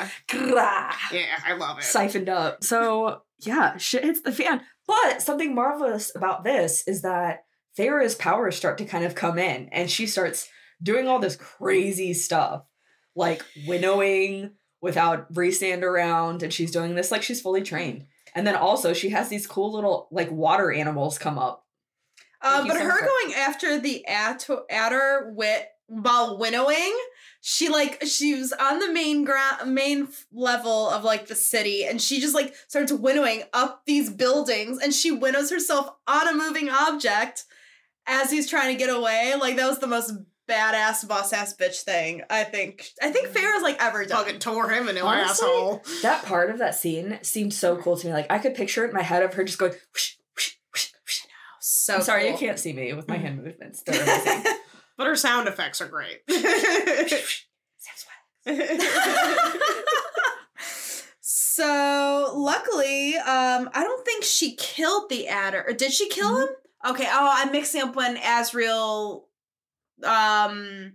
[1.11, 1.83] Yeah, I love it.
[1.83, 2.63] siphoned up.
[2.63, 4.61] So yeah, shit hits the fan.
[4.87, 7.43] But something marvelous about this is that
[7.75, 10.47] Feyre's powers start to kind of come in, and she starts
[10.81, 12.63] doing all this crazy stuff,
[13.15, 18.05] like winnowing without Rhysand around, and she's doing this like she's fully trained.
[18.35, 21.65] And then also she has these cool little like water animals come up.
[22.41, 26.97] Uh, but her going after the ato- Attor wit while winnowing,
[27.41, 32.01] she like she was on the main ground, main level of like the city, and
[32.01, 36.69] she just like starts winnowing up these buildings, and she winnows herself on a moving
[36.69, 37.43] object
[38.07, 39.33] as he's trying to get away.
[39.39, 40.13] Like that was the most
[40.49, 42.89] badass boss ass bitch thing I think.
[43.01, 43.31] I think mm.
[43.31, 44.25] Feyre's like ever done.
[44.25, 45.83] Fucking tore him a new Honestly, asshole.
[46.01, 48.13] That part of that scene seemed so cool to me.
[48.13, 49.71] Like I could picture it in my head of her just going.
[49.71, 51.21] Whoosh, whoosh, whoosh, whoosh.
[51.59, 52.31] So I'm sorry, cool.
[52.31, 53.21] you can't see me with my mm.
[53.21, 53.83] hand movements.
[53.83, 54.53] They're amazing.
[54.97, 56.19] But her sound effects are great.
[61.59, 65.67] So luckily, um, I don't think she killed the Attor.
[65.67, 66.43] Or did she kill mm-hmm.
[66.43, 66.93] him?
[66.93, 67.05] Okay.
[67.05, 69.23] Oh, I'm mixing up when Azriel
[70.03, 70.93] um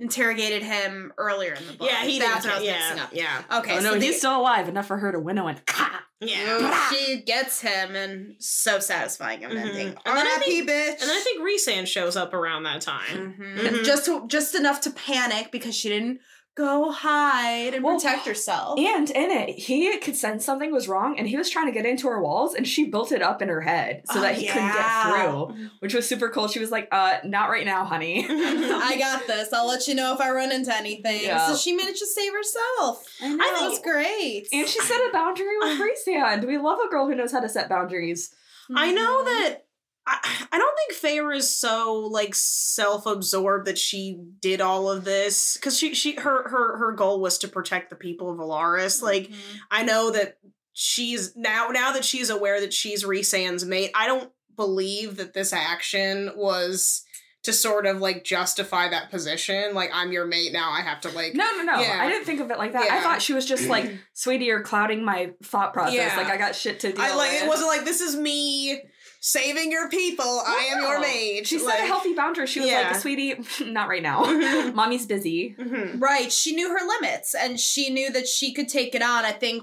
[0.00, 1.88] interrogated him earlier in the book.
[1.90, 2.48] yeah, he That's did.
[2.50, 3.10] what I was yeah, mixing up.
[3.12, 3.76] yeah, Okay.
[3.78, 6.04] oh no, so he's the- still alive enough for her to winnow and ka.
[6.20, 6.88] yeah.
[6.88, 9.60] she gets him and so satisfying of an Mhm.
[9.68, 9.86] ending.
[10.06, 10.90] And then I think, bitch.
[11.00, 13.34] And then I think Rhysand shows up around that time.
[13.40, 13.58] Mhm.
[13.58, 13.84] Mhm.
[13.84, 16.20] just to, just enough to panic because she didn't
[16.58, 18.78] go hide and Well, protect herself.
[18.78, 21.86] And in it, he could sense something was wrong, and he was trying to get
[21.86, 24.46] into her walls, and she built it up in her head so Oh, that he
[24.48, 26.48] couldn't get through, which was super cool.
[26.48, 29.52] She was like, "Uh, not right now, honey." I got this.
[29.52, 31.22] I'll let you know if I run into anything.
[31.22, 31.46] Yeah.
[31.46, 33.04] So she managed to save herself.
[33.22, 33.44] I know.
[33.44, 34.48] I think it's great.
[34.52, 36.46] and she set a boundary with Rhysand.
[36.46, 38.34] We love a girl who knows how to set boundaries.
[38.74, 39.24] I know Mhm.
[39.24, 39.64] that
[40.08, 45.56] I, I don't think Feyre is so like self-absorbed that she did all of this
[45.56, 49.02] because she she her her her goal was to protect the people of Velaris.
[49.02, 49.34] Like Mhm.
[49.70, 50.38] I know that
[50.72, 53.90] she's now now that she's aware that she's Rhysand's mate.
[53.94, 57.04] I don't believe that this action was
[57.44, 59.72] to sort of like justify that position.
[59.74, 60.70] Like I'm your mate now.
[60.70, 61.80] I have to like No, no, no.
[61.80, 61.98] Yeah.
[62.00, 62.90] I didn't think of it like that.
[62.90, 65.94] I thought she was just like, "Sweetie, you're clouding my thought process.
[65.94, 66.16] Yeah.
[66.16, 68.80] Like I got shit to deal I like with." it wasn't like this is me
[69.20, 70.24] saving your people.
[70.46, 71.00] I am your No.
[71.00, 71.46] mate.
[71.46, 72.46] She set a healthy boundary.
[72.46, 72.90] She was Yeah.
[72.90, 74.22] like, "Sweetie, not right now.
[74.74, 76.00] Mommy's busy." Mhm.
[76.00, 76.30] Right.
[76.32, 79.24] She knew her limits and she knew that she could take it on.
[79.24, 79.62] I think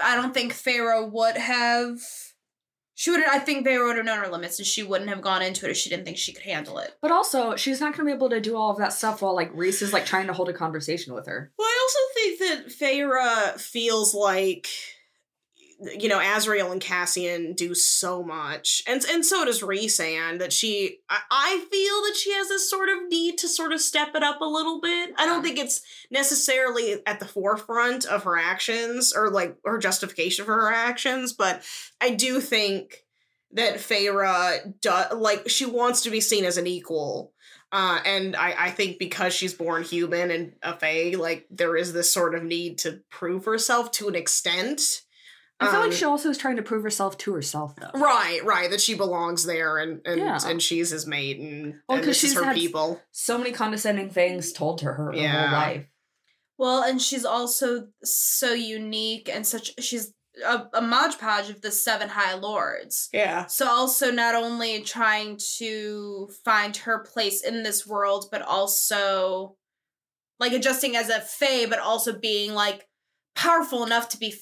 [0.00, 1.98] I don't think Feyre would have.
[2.94, 3.22] She would.
[3.24, 5.70] I think Feyre would have known her limits, and she wouldn't have gone into it
[5.70, 6.92] if she didn't think she could handle it.
[7.02, 9.34] But also, she's not going to be able to do all of that stuff while
[9.34, 11.52] like Rhys is like trying to hold a conversation with her.
[11.58, 14.68] Well, I also think that Feyre feels like
[15.98, 20.38] you know Azriel and Cassian do so much, and and so does Rhysand.
[20.38, 23.80] That she, I, I feel that she has this sort of need to sort of
[23.80, 25.14] step it up a little bit.
[25.16, 30.44] I don't think it's necessarily at the forefront of her actions or like her justification
[30.44, 31.62] for her actions, but
[32.00, 33.04] I do think
[33.52, 37.32] that Feyre does like she wants to be seen as an equal.
[37.70, 41.94] Uh, and I, I think because she's born human and a fae, like there is
[41.94, 45.02] this sort of need to prove herself to an extent.
[45.62, 47.90] I feel Um, like she also is trying to prove herself to herself, though.
[47.98, 50.38] Right, right, that she belongs there and and, Yeah.
[50.44, 53.00] and she's his mate and, Well, and 'cause this is she's her had- people.
[53.12, 55.86] So many condescending things told to her her whole life.
[56.58, 59.72] Well, and she's also so unique and such.
[59.82, 60.12] She's
[60.44, 63.08] a, a Mod Podge of the Seven High Lords.
[63.12, 63.46] Yeah.
[63.46, 69.56] So also not only trying to find her place in this world, but also
[70.40, 72.88] like adjusting as a fae, but also being like
[73.34, 74.34] powerful enough to be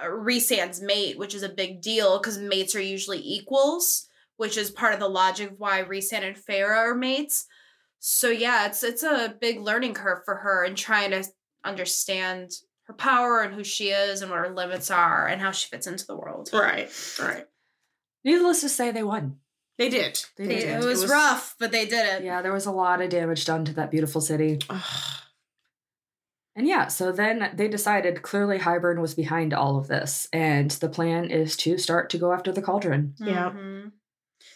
[0.00, 4.70] f- uh, mate, which is a big deal because mates are usually equals, which is
[4.70, 7.46] part of the logic of why Rhysand and Feyre are mates.
[7.98, 11.24] So yeah, it's it's a big learning curve for her and trying to
[11.64, 12.50] understand
[12.84, 15.86] her power and who she is and what her limits are and how she fits
[15.86, 16.50] into the world.
[16.52, 16.88] Right,
[17.20, 17.44] right.
[18.24, 19.38] Needless to say, they won.
[19.78, 20.24] They did.
[20.36, 20.82] They They- did.
[20.82, 22.24] it was rough, but they did it.
[22.24, 24.58] Yeah, there was a lot of damage done to that beautiful city.
[26.56, 30.88] And yeah, so then they decided clearly Hybern was behind all of this, and the
[30.88, 33.14] plan is to start to go after the cauldron.
[33.18, 33.50] Yeah.
[33.50, 33.92] Mhm.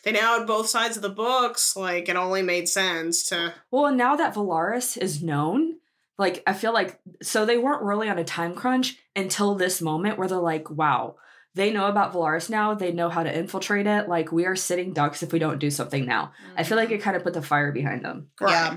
[0.02, 1.76] they now had both sides of the books.
[1.76, 3.52] Like it only made sense to.
[3.70, 5.76] Well, and now that Velaris is known,
[6.18, 10.16] like I feel like so they weren't really on a time crunch until this moment
[10.18, 11.16] where they're like, wow,
[11.54, 14.08] they know about Velaris now, they know how to infiltrate it.
[14.08, 16.32] Like we are sitting ducks if we don't do something now.
[16.56, 18.28] I feel like it kind of put the fire behind them.
[18.40, 18.76] Yeah.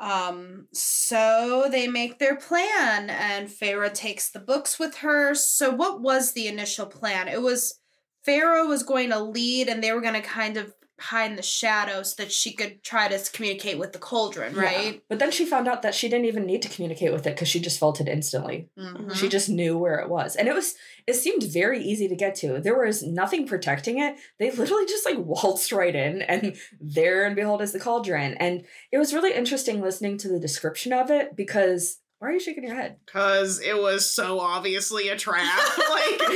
[0.00, 5.34] Um, so they make their plan and Feyre takes the books with her.
[5.34, 7.26] So what was the initial plan?
[7.26, 7.80] It was
[8.26, 11.42] Feyre was going to lead and they were going to kind of hide in the
[11.42, 14.62] shadows so that she could try to communicate with the cauldron, Yeah.
[14.62, 15.02] right?
[15.08, 17.48] But then she found out that she didn't even need to communicate with it because
[17.48, 18.68] she just felt it instantly.
[18.78, 19.14] Mhm.
[19.14, 20.34] She just knew where it was.
[20.36, 20.74] And it was
[21.06, 22.60] it seemed very easy to get to.
[22.60, 24.16] There was nothing protecting it.
[24.38, 28.34] They literally just like waltzed right in and there and behold is the cauldron.
[28.34, 32.40] And it was really interesting listening to the description of it because why are you
[32.40, 32.96] shaking your head?
[33.06, 35.56] Because it was so obviously a trap.
[35.78, 36.20] like,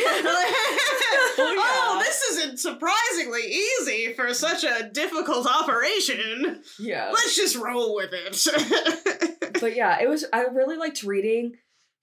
[1.38, 6.62] Oh, oh, this isn't surprisingly easy for such a difficult operation.
[6.78, 7.10] Yeah.
[7.12, 9.52] Let's just roll with it.
[9.60, 11.54] but yeah, it was I really liked reading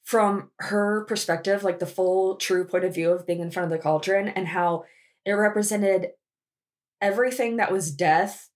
[0.03, 3.77] from her perspective, like the full true point of view of being in front of
[3.77, 4.85] the cauldron and how
[5.25, 6.07] it represented
[7.01, 8.49] everything that was death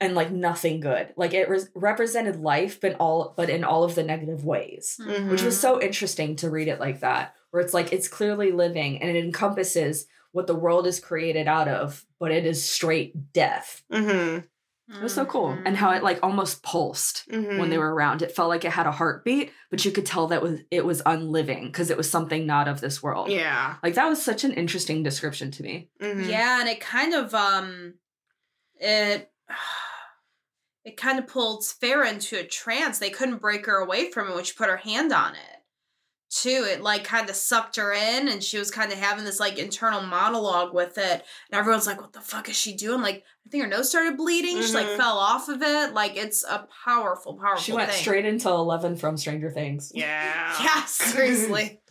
[0.00, 1.12] and like nothing good.
[1.16, 4.96] Like it was represented life but all but in all of the negative ways.
[5.00, 5.30] Mhm.
[5.30, 9.00] Which was so interesting to read it like that, where it's like it's clearly living
[9.02, 13.82] and it encompasses what the world is created out of, but it is straight death.
[13.92, 14.40] mm-hmm.
[14.92, 15.56] It was so cool.
[15.64, 17.58] And how it like almost pulsed Mm-hmm.
[17.60, 18.22] when they were around.
[18.22, 21.00] It felt like it had a heartbeat, but you could tell that was it was
[21.06, 23.28] unliving because it was something not of this world.
[23.30, 23.76] Yeah.
[23.84, 25.90] Like that was such an interesting description to me.
[26.02, 26.28] Mhm.
[26.28, 27.94] Yeah, and it kind of um
[28.80, 29.30] it
[30.84, 32.98] it kind of pulled Feyre into a trance.
[32.98, 35.59] They couldn't break her away from it when she put her hand on it.
[36.30, 39.40] Too, it like kind of sucked her in, and she was kind of having this
[39.40, 41.24] like internal monologue with it.
[41.50, 44.16] And everyone's like, "What the fuck is she doing?" Like, I think her nose started
[44.16, 44.62] bleeding.
[44.62, 44.96] She like Mhm.
[44.96, 45.92] fell off of it.
[45.92, 47.60] Like, it's a powerful, powerful.
[47.62, 48.00] She went thing.
[48.00, 49.90] straight into Eleven from Stranger Things.
[49.92, 50.56] Yeah.
[50.62, 51.80] Yeah, seriously.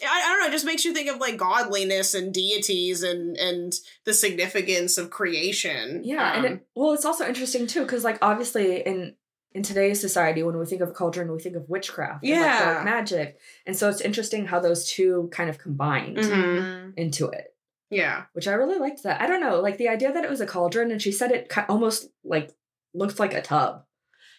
[0.00, 0.46] I, I don't know.
[0.48, 3.72] It just makes you think of like godliness and deities and and
[4.04, 6.02] the significance of creation.
[6.04, 9.14] Yeah, and Um, it, well, it's also interesting too because like obviously in
[9.52, 12.64] in today's society, when we think of cauldron, we think of witchcraft, and, like, Yeah.
[12.74, 16.30] dark magic, and so it's interesting how those two kind of combined Mhm.
[16.30, 16.92] Mhm.
[16.96, 17.54] into it.
[17.90, 18.24] yeah.
[18.34, 19.18] which I really liked that.
[19.22, 21.50] I don't know, like the idea that it was a cauldron, and she said it
[21.70, 22.54] almost like
[22.92, 23.86] looked like a tub,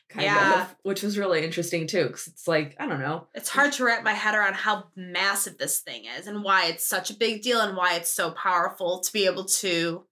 [0.08, 0.62] kind Yeah.
[0.62, 2.06] of, which was really interesting too.
[2.06, 5.58] Because it's like I don't know, It's hard to wrap my head around how massive
[5.58, 9.00] this thing is and why it's such a big deal and why it's so powerful
[9.00, 10.06] to be able to,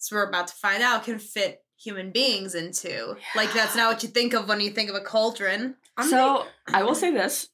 [0.00, 3.16] as we're about to find out, can fit human beings into.
[3.34, 5.76] Like, that's not what you think of when you think of a cauldron.
[5.96, 7.48] I'm so I will say this: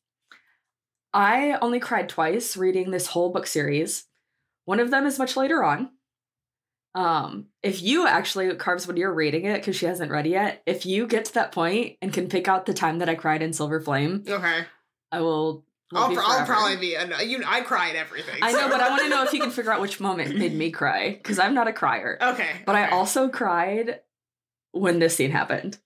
[1.12, 4.05] I only cried twice reading this whole book series.
[4.64, 5.91] One of them is much later on.
[6.95, 10.62] Um, if you actually, Carbs, when you're reading it, because she hasn't read it yet,
[10.66, 13.43] if you get to that point and can pick out the time that I cried
[13.43, 14.64] in Silver Flame, Okay.
[15.11, 16.95] I will Love I'll, you I'll probably be.
[16.95, 18.39] A, you, I cry at everything.
[18.41, 20.55] I know, but I want to know if you can figure out which moment made
[20.55, 22.18] me cry because I'm not a crier.
[22.20, 24.01] Okay, But I also cried
[24.73, 25.79] when this scene happened.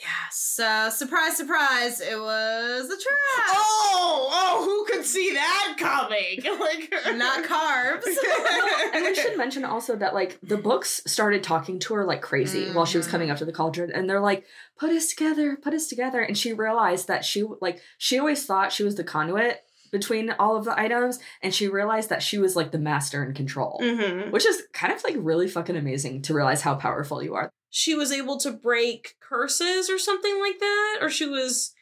[0.00, 0.60] Yes.
[0.62, 2.00] Uh, surprise, surprise!
[2.00, 3.48] It was a trap.
[3.48, 6.40] Oh, oh, who could see that coming?
[6.60, 8.04] Like, Not carbs.
[8.94, 12.70] And we should mention also that like the books started talking to her like crazy
[12.70, 13.10] while she was Mhm.
[13.10, 14.44] coming up to the cauldron, and they're like,
[14.78, 18.72] "Put us together, put us together." And she realized that she like she always thought
[18.72, 22.54] she was the conduit between all of the items, and she realized that she was
[22.56, 24.30] like the master in control, Mhm.
[24.30, 27.50] which is kind of like really fucking amazing to realize how powerful you are.
[27.70, 31.74] she was able to break curses or something like that, or she was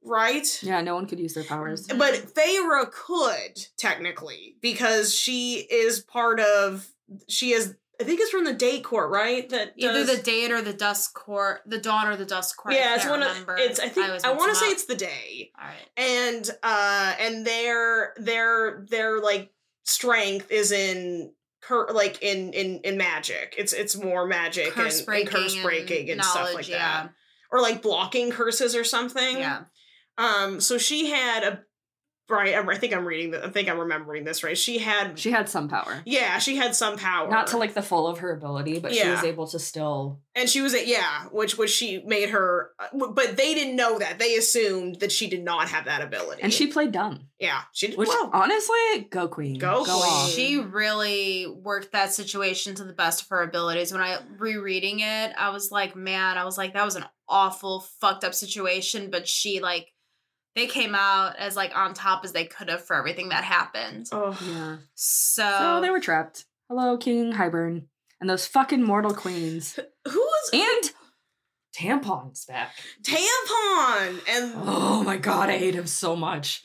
[0.00, 0.46] right.
[0.62, 1.86] Yeah, no one could use their powers.
[1.88, 6.86] But Feyre could technically because she is part of.
[7.28, 7.74] She is.
[8.02, 9.48] I think it's from the day court, right?
[9.48, 12.74] That Either does- the day or the dusk court, the dawn or the dusk court.
[12.74, 13.54] yeah, it's one remember.
[13.54, 13.60] of.
[13.60, 13.78] It's.
[13.80, 14.06] I think.
[14.06, 14.72] always I, want to say up.
[14.72, 15.52] it's the day.
[15.58, 15.88] All right.
[15.96, 19.52] and uh and their their their like
[19.84, 25.06] strength is in cur- like in in in magic it's it's more magic Curse and,
[25.06, 26.78] breaking, and curse breaking and, stuff like yeah.
[26.78, 27.12] that
[27.50, 29.62] or like blocking curses or something Yeah.
[30.18, 31.62] um so she had a
[32.28, 35.30] right I think I'm reading that I think I'm remembering this right she had She
[35.32, 36.02] had some power.
[36.06, 39.08] yeah she had some power Not to like the full of her ability, but she
[39.08, 43.06] was able to still and she was a yeah which which she made her uh,
[43.12, 46.52] but they didn't know that they assumed that she did not have that ability and
[46.54, 47.28] she played dumb.
[47.38, 49.58] yeah she did Which well honestly, go queen.
[49.58, 50.02] Go go queen.
[50.12, 50.30] off.
[50.30, 53.92] She really worked that situation to the best of her abilities.
[53.92, 57.80] When I rereading it, I was like, man, I was like, that was an awful,
[58.00, 59.10] fucked up situation.
[59.10, 59.88] But she like,
[60.54, 64.08] they came out as like on top as they could have for everything that happened.
[64.12, 64.76] oh Yeah.
[64.94, 66.44] So, So they were trapped.
[66.68, 67.84] Hello, King Hybern.
[68.20, 69.74] And those fucking mortal queens.
[70.08, 70.92] who was And
[71.76, 72.74] Tampon's back.
[73.02, 76.62] tampon and Oh my god, I hate him so much.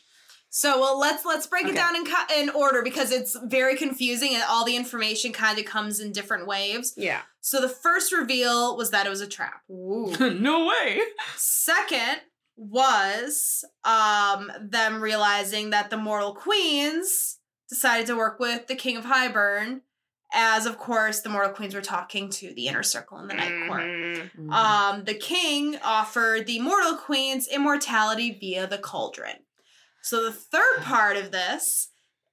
[0.50, 4.34] So well, let's let's break it down in co- in order because it's very confusing
[4.34, 6.94] and all the information kind of comes in different waves.
[6.98, 9.62] yeah So the first reveal was that it was a trap.
[9.72, 10.16] Ooh.
[10.40, 11.00] no way.
[11.36, 12.22] Second
[12.58, 17.38] was um them realizing that the mortal queens
[17.70, 19.82] decided to work with the king of Hybern
[20.34, 23.68] as of course the mortal queens were talking to the inner circle in the night
[23.68, 23.84] court.
[23.84, 24.52] Mhm.
[24.52, 29.38] Um the king offered the mortal queens immortality via the cauldron.
[30.02, 31.90] So the third part of this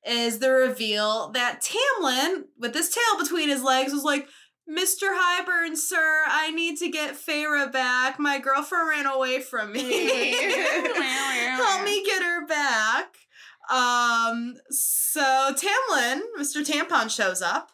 [0.06, 4.28] is the reveal that Tamlin, with his tail between his legs, was like,
[4.68, 5.08] Mr.
[5.14, 8.18] Hybern, sir, I need to get Feyre back.
[8.18, 9.80] My girlfriend ran away from me.
[10.32, 13.14] Help me get her back.
[13.70, 15.20] Um, so
[15.54, 16.64] Tamlin, Mr.
[16.64, 17.70] Tampon shows up.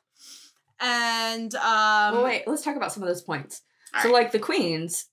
[0.83, 3.61] And um well, wait, let's talk about some of those points.
[3.95, 4.15] All so, right.
[4.15, 5.07] like the queens,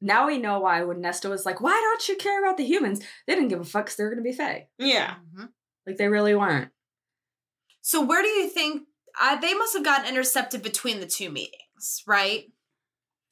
[0.00, 3.00] now we know why when Nesta was like, "Why don't you care about the humans?"
[3.26, 3.86] They didn't give a fuck.
[3.86, 4.68] 'cause they were gonna be Fae.
[4.78, 5.50] yeah Mhm.
[5.86, 6.70] Like they really weren't.
[7.82, 8.84] So where do you think
[9.20, 12.44] uh, they must have gotten intercepted between the two meetings, right?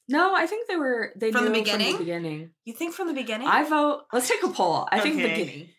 [0.07, 1.11] No, I think they were.
[1.15, 1.95] They From the knew beginning?
[1.95, 2.49] From the beginning.
[2.63, 3.47] You think from the beginning?
[3.47, 4.03] I vote.
[4.13, 4.87] Let's take a poll.
[4.91, 5.69] I think beginning.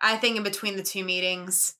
[0.00, 1.74] I think in between the two meetings.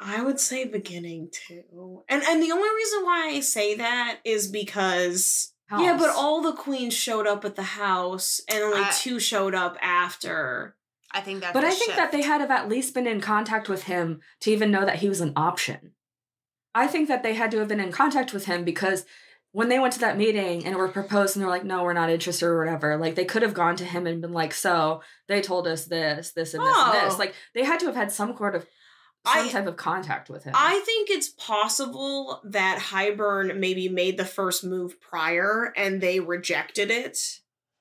[0.00, 2.04] I would say beginning too.
[2.08, 6.52] And and the only reason why I say that is because yeah, but all the
[6.52, 10.76] queens showed up at the house and only I- two showed up after.
[11.10, 13.22] I think that's But the I think that they had have at least been in
[13.22, 15.92] contact with him to even know that he was an option.
[16.74, 19.04] I think that they had to have been in contact with him because
[19.52, 22.10] when they went to that meeting and were proposed and they're like, no, we're not
[22.10, 25.40] interested or whatever, like they could have gone to him and been like, so they
[25.40, 27.00] told us this, this, and this, and Oh.
[27.08, 27.18] this.
[27.18, 28.66] Like they had to have had some sort of
[29.26, 30.52] some I- type of contact with him.
[30.56, 36.90] I think it's possible that Hybern maybe made the first move prior and they rejected
[36.90, 37.18] it.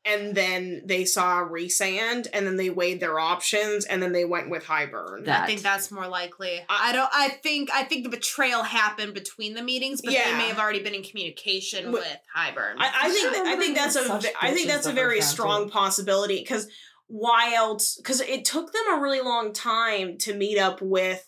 [0.08, 4.50] And then they saw Rhysand and then they weighed their options and then they went
[4.50, 5.26] with Hybern.
[5.26, 6.60] That- I think that's more likely.
[6.60, 7.10] Uh, I don't.
[7.14, 7.70] I think.
[7.74, 11.04] I think the betrayal happened between the meetings, but they may have already been in
[11.04, 12.76] communication But- with Hybern.
[12.78, 15.22] I, I think Yeah, I think that's a such ve- I think that's a very
[15.22, 15.72] strong to.
[15.72, 16.68] possibility because
[17.08, 17.96] why else?
[17.98, 21.26] Because it took them a really long time to meet up with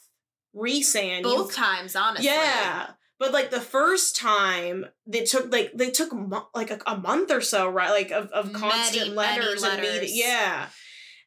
[0.55, 1.19] Rhysand.
[1.19, 2.25] You- Both times, honestly.
[2.27, 2.87] yeah,
[3.19, 7.31] but like the first time they took like they took mo- like a, a month
[7.31, 7.91] or so, right?
[7.91, 9.93] Like of, of Many, constant many letters and meeting.
[9.95, 10.17] letters.
[10.17, 10.67] Yeah.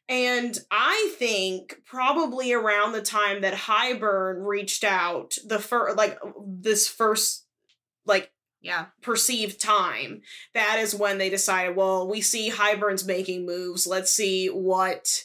[0.09, 6.87] And I think probably around the time that Hybern reached out, the first like this
[6.89, 7.45] first
[8.05, 8.31] like
[8.61, 8.87] Yeah.
[9.01, 10.21] perceived time.
[10.53, 13.87] That is when they decided, well, we see Hybern's making moves.
[13.87, 15.23] Let's see what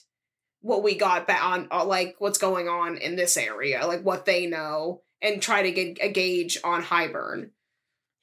[0.61, 4.27] what we got back on uh, like what's going on in this area, like what
[4.27, 7.51] they know and try to get a gauge on Hybern.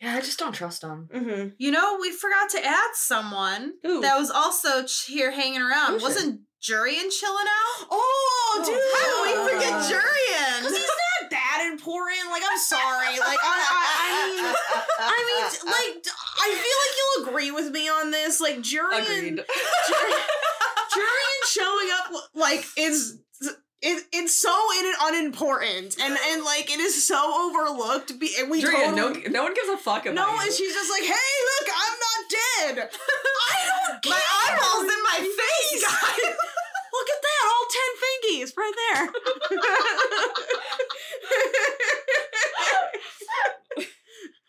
[0.02, 1.10] yeah, I just don't trust him.
[1.14, 1.50] Mm-hmm.
[1.58, 4.02] You know, we forgot to add someone Who?
[4.02, 5.94] that was also here hanging around.
[5.94, 7.88] Who's Wasn't Jurian chilling out?
[7.92, 8.74] Oh, dude!
[8.76, 10.60] How do we forget Uh, Jurian?
[10.62, 10.88] Because he's
[11.22, 12.30] not that important.
[12.32, 13.20] Like, I'm sorry.
[13.20, 14.56] Like, I, I, I mean,
[15.00, 16.06] I mean, like,
[16.42, 18.40] I feel like you'll agree with me on this.
[18.42, 19.44] Like, Jurian, Agreed.
[20.92, 23.20] Jurian showing up like is.
[23.82, 28.18] It, it's so in unimportant and and like it is so overlooked.
[28.20, 30.74] Be, and we Jurian, totally, no, no one gives a fuck about no, and she's
[30.74, 32.90] just like, "Hey, look, I'm not dead.
[33.52, 34.14] I don't care.
[34.14, 35.84] My eyeball's in my face.
[36.96, 39.12] Look at that, all ten fingies right there."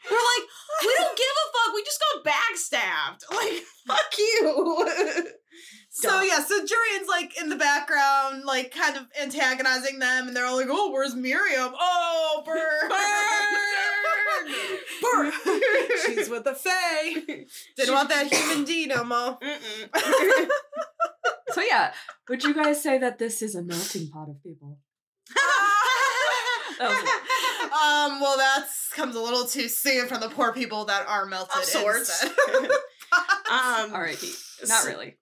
[0.09, 0.47] We're like,
[0.83, 1.74] we don't give a fuck.
[1.74, 3.24] We just got backstabbed.
[3.35, 5.35] Like, fuck you.
[5.99, 10.44] So yeah, so Jurian's like in the background, like kind of antagonizing them, and they're
[10.44, 11.72] all like, "Oh, where's Miryam?
[11.74, 12.90] Oh, burn,
[15.01, 15.32] Burn!
[15.32, 15.32] burn!
[16.05, 17.14] She's with the Fae.
[17.78, 19.38] Didn't want that human D no more.
[21.53, 21.94] So yeah,
[22.28, 24.78] would you guys say that this is a melting pot of people?
[26.78, 26.90] That
[27.72, 31.57] um, well, that's comes a little too soon from the poor people that are melted.
[31.57, 32.26] Of sorts.
[33.12, 33.84] Instead.
[33.90, 34.32] um, R.I.P.
[34.68, 35.16] Not really.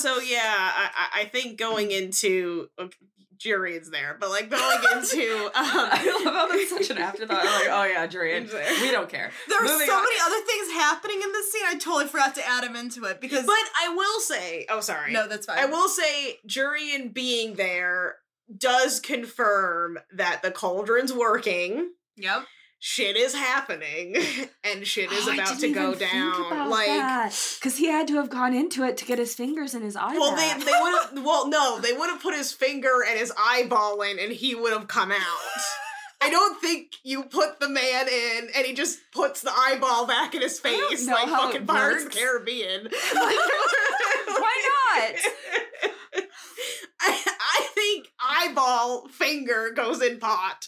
[0.00, 2.96] so yeah, I, I- I think going into okay,
[3.38, 4.62] Jurian's there, but like going
[4.92, 7.44] into I um, love how that's such an afterthought.
[7.44, 8.42] Like, oh yeah, Jurian.
[8.42, 8.82] He's there.
[8.82, 9.30] We don't care.
[9.48, 10.02] There are Moving so on.
[10.02, 11.62] many other things happening in this scene.
[11.66, 15.12] I totally forgot to add him into it because but I will say, oh sorry,
[15.12, 15.58] no, that's fine.
[15.58, 18.16] I will say Jurian being there
[18.56, 21.90] does confirm that the cauldron's working.
[22.16, 22.44] Yep.
[22.86, 24.14] Shit is happening,
[24.64, 26.68] and shit is Oh, about to go down.
[26.68, 29.96] Like, because he had to have gone into it to get his fingers in his
[29.96, 30.12] eye.
[30.18, 30.58] well, they back.
[30.66, 31.10] they would have.
[31.24, 34.74] Well, no, they would have put his finger and his eyeball in, and he would
[34.74, 35.62] have come out.
[36.20, 40.34] I don't think you put the man in and he just puts the eyeball back
[40.34, 42.88] in his face like fucking Pirates of the Caribbean.
[43.12, 44.62] Why
[44.92, 46.22] not?
[47.00, 50.66] I, I think eyeball finger goes in pot.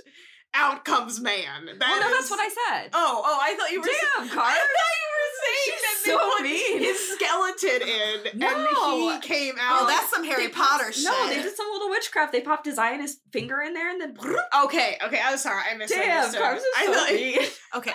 [0.58, 1.66] Out comes man.
[1.66, 2.90] That well, no, that's what I said.
[2.94, 3.86] Oh, oh, I thought you were.
[3.86, 6.78] Damn, I thought you were saying that She's they so put mean.
[6.78, 8.48] his skeleton in, No.
[8.48, 9.82] and he came oh, out.
[9.82, 11.04] Oh, that's some Harry They Potter shit.
[11.04, 12.32] No, they did some little witchcraft.
[12.32, 14.16] They popped his eye and his finger in there, and then
[14.64, 14.96] okay.
[15.04, 15.62] Okay, I'm sorry.
[15.66, 16.40] I damn, misunderstood.
[16.40, 17.38] Carbs is I thought mean.
[17.76, 17.92] Okay.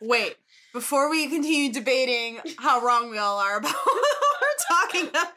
[0.00, 0.36] Wait.
[0.72, 4.02] Before we continue debating how wrong we all are about what
[4.40, 5.28] we're talking about.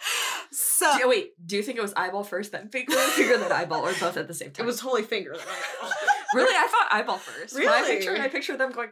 [0.49, 3.85] So Do- wait, do you think it was eyeball first, then finger, finger, then eyeball,
[3.85, 4.63] or both at the same time?
[4.63, 6.55] it was totally finger that I really.
[6.55, 7.55] I thought eyeball first.
[7.55, 7.95] When I Really?
[7.97, 8.89] picture I picture them going.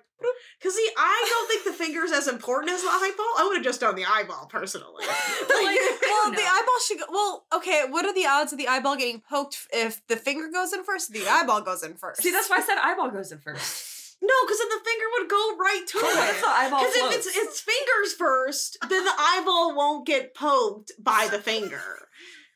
[0.59, 3.25] Because see, I don't think the finger's as important as the eyeball.
[3.37, 5.05] I would have just done the eyeball personally.
[5.55, 7.05] Like, well, the eyeball should go.
[7.09, 7.83] Well, okay.
[7.89, 11.11] What are the odds of the eyeball getting poked if the finger goes in first?
[11.13, 12.21] The eyeball goes in first.
[12.21, 14.17] See, that's why I said eyeball goes in first.
[14.21, 16.41] no, because then the finger would go right to if it.
[16.41, 21.27] the eyeball Because if it's it's fingers first, then the eyeball won't get poked by
[21.31, 22.07] the finger.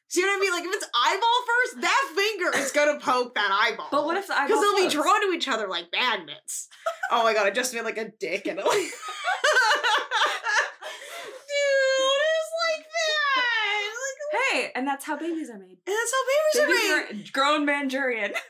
[0.10, 0.51] See what I mean?
[0.51, 3.89] Like if it's eyeball first, that finger is gonna poke that eyeball.
[3.91, 6.68] But what if the eyeball Because they'll be drawn to each other like magnets.
[7.12, 8.72] oh my god, I just made like a dick and a like.
[8.80, 8.89] Dude,
[12.26, 13.93] it's like that.
[13.93, 15.78] Like, Hey, and that's how babies are made.
[15.86, 17.26] and that's how babies are made.
[17.28, 18.34] Are grown Manchurian.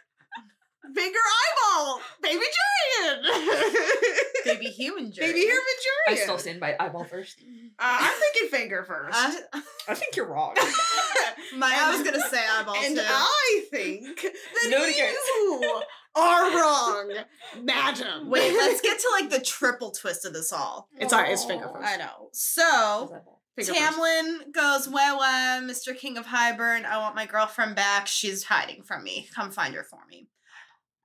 [0.96, 3.22] Finger eyeball, baby Jurian,
[4.46, 5.28] baby human journey.
[5.28, 5.64] baby human
[6.08, 7.42] I still stand by eyeball first.
[7.78, 9.16] Uh, I'm thinking finger first.
[9.18, 10.56] I, I think you're wrong.
[11.58, 13.04] my, I was gonna say eyeball and too.
[13.06, 15.14] I think that Nobody cares.
[15.14, 15.82] you
[16.16, 17.14] are wrong,
[17.62, 18.30] madam.
[18.30, 20.90] Wait, let's get to like the triple twist of this all.
[20.98, 21.32] It's alright.
[21.32, 21.88] It's finger first.
[21.88, 22.30] I know.
[22.34, 23.08] So
[23.56, 23.98] Finger first.
[23.98, 25.96] Tamlin goes, Wah wah, Mr.
[25.98, 28.08] King of Hybern, I want my girlfriend back.
[28.08, 29.28] She's hiding from me.
[29.36, 30.28] Come find her for me.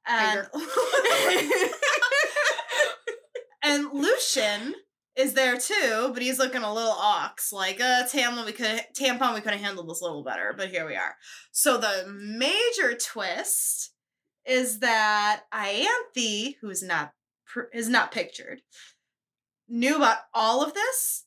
[0.06, 0.46] And,
[3.62, 4.74] and Lucien
[5.16, 7.52] is there too, but he's looking a little ox.
[7.52, 10.68] Like, uh, Tamlin, we could tampon, we could have handled this a little better, but
[10.68, 11.16] here we are.
[11.52, 13.92] So the major twist
[14.44, 17.12] is that Ianthe, who is not
[17.72, 18.62] is not pictured,
[19.68, 21.24] knew about all of this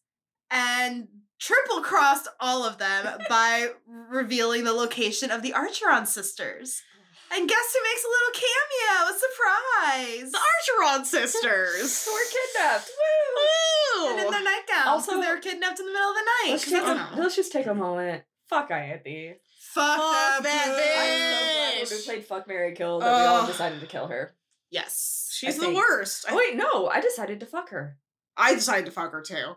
[0.51, 1.07] and
[1.39, 6.81] triple crossed all of them by revealing the location of the Archeron sisters.
[7.29, 9.11] And guess who makes a little cameo?
[9.11, 10.31] A surprise!
[10.31, 12.07] the Archeron sisters.
[12.13, 12.89] we're kidnapped.
[12.97, 14.09] Woo!
[14.11, 14.85] And in their nightgowns.
[14.87, 16.51] Also- Also, they were kidnapped in the middle of the night.
[16.51, 18.23] Let's 'cause take, that's- a, let's just take a moment.
[18.49, 19.35] Fuck Ianthe.
[19.59, 21.79] Fuck, Fuck that that bitch.
[21.81, 24.07] I'm so glad when we played Fuck Mary Kill that we all decided to kill
[24.07, 24.33] her.
[24.71, 25.29] Yes.
[25.31, 26.25] She's I the think- worst.
[26.29, 27.97] Oh wait, no, I decided to fuck her.
[28.37, 29.55] I decided to fuck her too.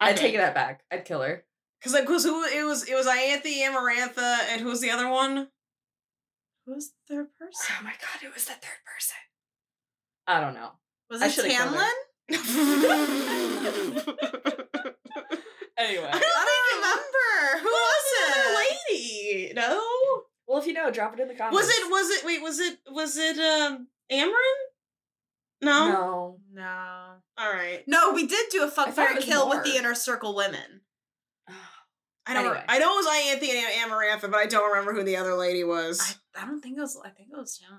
[0.00, 0.84] I'd take that back.
[0.92, 1.44] I'd kill her.
[1.80, 2.88] because like, cause who it was?
[2.88, 5.48] It was Ianthe, Amarantha, and who was the other one?
[6.68, 7.74] Who's the third person?
[7.80, 9.16] Oh my god, it was the third person.
[10.26, 10.72] I don't know.
[11.10, 11.90] Was I it should've killed her.
[12.30, 12.30] Tamlin?
[15.78, 16.10] Anyway.
[16.12, 17.62] I don't remember.
[17.62, 18.54] Who was the it?
[18.90, 19.52] lady?
[19.54, 19.80] No.
[20.48, 21.56] Well, if you know, drop it in the comments.
[21.56, 21.88] Was it?
[21.88, 22.24] Was it?
[22.26, 22.42] Wait.
[22.42, 22.78] Was it?
[22.90, 23.38] Was it?
[23.38, 24.58] Um, Amren?
[25.62, 25.88] No.
[25.88, 26.40] No.
[26.52, 27.22] No.
[27.38, 27.84] All right.
[27.86, 30.34] No, we did do a fuck thought fairy it was kill with the inner circle
[30.34, 30.80] women.
[32.28, 32.44] I don't.
[32.44, 32.64] Anyway.
[32.68, 35.64] I know it was Ianthe and Amarantha, but I don't remember who the other lady
[35.64, 36.16] was.
[36.36, 37.00] I, I don't think it was.
[37.04, 37.78] I think it was John.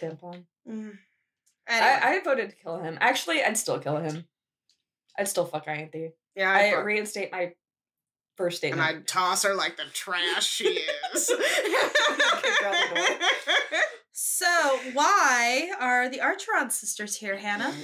[0.00, 0.44] Tampon.
[0.68, 0.96] Mm.
[1.68, 2.96] Anyway, I, I voted to kill him.
[3.00, 4.24] Actually, I'd still kill him.
[5.18, 6.12] I'd still fuck Ianthe.
[6.34, 7.52] yeah, I I, fuck- reinstate my
[8.36, 8.88] first and statement.
[8.88, 10.64] I'd toss her like the trash she
[11.14, 11.26] is.
[11.36, 13.18] Kick her out the
[14.12, 14.46] so
[14.94, 17.74] why are the Archeron sisters here, Hannah?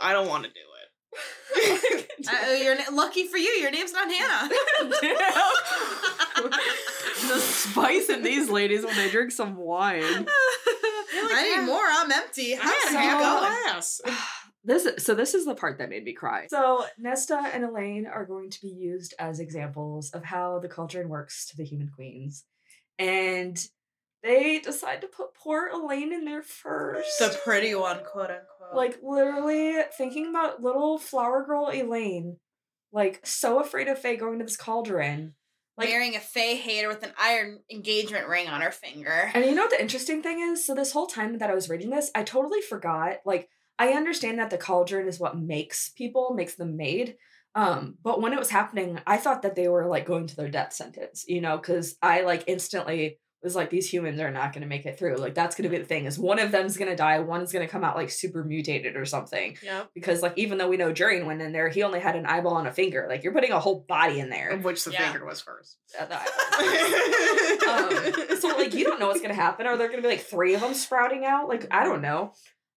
[0.00, 0.73] I don't want to do it.
[2.26, 3.50] Uh, you're na- lucky for you.
[3.50, 4.48] Your name's not Hannah.
[7.28, 10.02] the spice in these ladies when they drink some wine.
[10.02, 11.82] I need more.
[11.86, 12.54] I'm empty.
[12.54, 13.52] I How's had it half going?
[13.52, 14.00] a glass.
[14.66, 16.46] This so this is the part that made me cry.
[16.48, 21.10] So Nesta and Elain are going to be used as examples of how the cauldron
[21.10, 22.44] works to the human queens.
[22.98, 23.62] And
[24.24, 27.18] they decide to put poor Elain in there first.
[27.18, 28.74] The pretty one, quote unquote.
[28.74, 32.38] like literally thinking about little flower girl Elain,
[32.90, 35.34] like so afraid of Fae going to this cauldron.
[35.76, 39.30] Like marrying a Fae hater with an iron engagement ring on her finger.
[39.34, 40.64] And you know what the interesting thing is?
[40.64, 43.18] So this whole time that I was reading this, I totally forgot.
[43.26, 47.16] Like, I understand that the cauldron is what makes people, makes them made.
[47.56, 50.48] Um, but when it was happening, I thought that they were like going to their
[50.48, 54.66] death sentence, you know, because I like instantly was like, these humans are not gonna
[54.66, 55.16] make it through.
[55.16, 57.84] Like, that's gonna be the thing, is one of them's gonna die, one's gonna come
[57.84, 59.56] out like super mutated or something.
[59.62, 62.26] yeah Because like even though we know Jurian went in there, he only had an
[62.26, 63.06] eyeball and a finger.
[63.08, 64.48] Like you're putting a whole body in there.
[64.50, 65.12] Of which the Yeah.
[65.12, 65.76] finger was first.
[65.98, 66.16] Uh, the
[67.68, 68.30] eyeball.
[68.32, 69.66] um, so like you don't know what's gonna happen.
[69.66, 71.48] Are there gonna be like three of them sprouting out?
[71.48, 72.32] Like I don't know.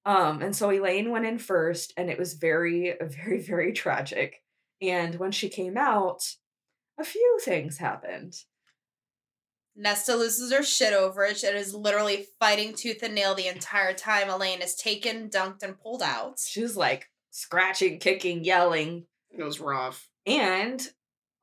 [0.05, 4.41] Um, and so Elain went in first, and it was very, very, very tragic.
[4.82, 6.22] And when she came out,
[6.99, 8.34] a few things happened.
[9.80, 13.93] Nesta loses her shit over it and is literally fighting tooth and nail the entire
[13.93, 16.39] time Elain is taken, dunked, and pulled out.
[16.39, 19.05] She's like scratching, kicking, yelling,
[19.38, 20.09] It was rough.
[20.25, 20.82] and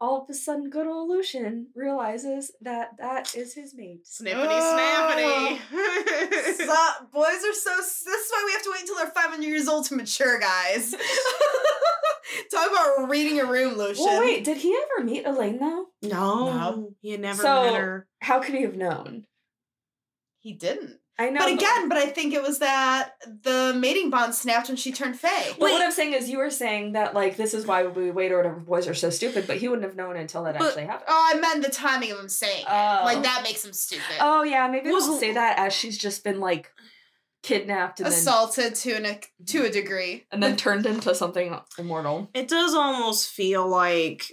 [0.01, 4.05] all of a sudden, good old Lucien realizes that that is his mate.
[4.05, 5.59] Snippity Oh.
[5.71, 6.57] snappity.
[6.57, 7.77] So- boys are so.
[7.77, 10.95] This is why we have to wait until they're 500 years old to mature, guys.
[12.51, 14.05] Talk about reading a room, Lucien.
[14.07, 15.87] Well, wait, did he ever meet Elain though?
[16.03, 16.95] no, No.
[17.03, 18.07] he had never So- met her.
[18.21, 19.27] How could he have known?
[20.41, 21.01] He didn't.
[21.17, 23.13] I know, But again, but I think it was that
[23.45, 25.51] the mating bond snapped when she turned Fae.
[25.51, 28.33] But what I'm saying is, you were saying that like this is why we wait
[28.33, 28.57] or whatever.
[28.59, 31.07] Boys are so stupid, but he wouldn't have known until that But- actually happened.
[31.09, 32.69] Oh, I meant the timing of him saying it.
[32.69, 33.03] Oh.
[33.05, 34.17] Like that makes him stupid.
[34.21, 36.73] Oh yeah, maybe Was- we'll say that as she's just been like
[37.45, 40.25] kidnapped and then Assaulted to an to a degree.
[40.33, 42.29] and then turned into something immortal.
[42.35, 44.33] It does almost feel like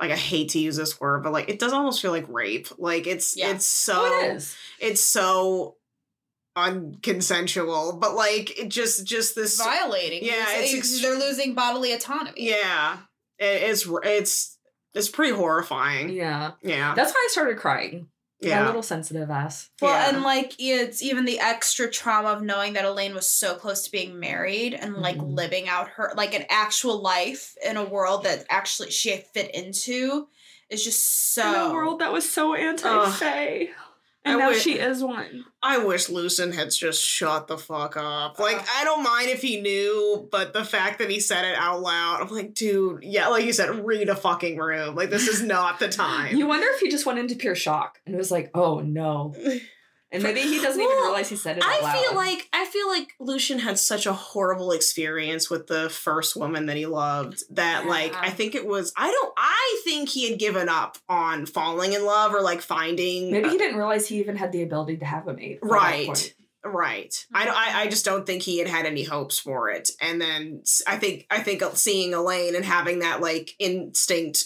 [0.00, 2.68] like I hate to use this word, but like it does almost feel like rape.
[2.76, 3.50] Like it's Yeah.
[3.50, 4.56] it's so Oh, it is.
[4.80, 5.76] it's so
[6.56, 10.24] unconsensual, but like it just just this Violating.
[10.24, 12.32] Yeah, It's- it's ext- they're losing bodily autonomy.
[12.48, 12.98] yeah.
[13.38, 14.58] It, it's it's
[14.94, 16.10] it's pretty horrifying.
[16.10, 16.94] Yeah, Yeah.
[16.94, 18.08] that's why I started crying.
[18.42, 18.66] My Yeah.
[18.66, 19.70] little sensitive ass.
[19.80, 20.08] Well, Yeah.
[20.10, 23.90] and like it's even the extra trauma of knowing that Elain was so close to
[23.90, 25.34] being married and like Mhm.
[25.36, 30.28] living out her like an actual life in a world that actually she fit into
[30.68, 33.70] is just so In a world that was so anti-Fae,
[34.24, 35.44] and I now wi- she is one.
[35.62, 38.38] I wish Lucien had just shut the fuck up.
[38.38, 38.66] Like, Ugh.
[38.76, 42.20] I don't mind if he knew, but the fact that he said it out loud,
[42.22, 44.94] I'm like, dude, yeah, like you said, read a fucking room.
[44.94, 46.36] Like, this is not the time.
[46.36, 49.34] You wonder if he just went into pure shock and was like, "Oh no,"
[50.14, 51.64] and maybe he doesn't even realize he said it.
[51.64, 51.98] Out I loud.
[51.98, 56.66] feel like I feel like Lucien had such a horrible experience with the first woman
[56.66, 60.38] that he loved that like I think it was I don't I think he had
[60.38, 64.36] given up on falling in love or like finding maybe he didn't realize he even
[64.36, 65.58] had the ability to have a mate.
[65.62, 66.34] at Right.
[66.64, 67.26] Right.
[67.34, 67.50] I, mm-hmm.
[67.56, 69.90] I I just don't think he had had any hopes for it.
[70.00, 74.44] And then I think I think seeing Elain and having that like instinct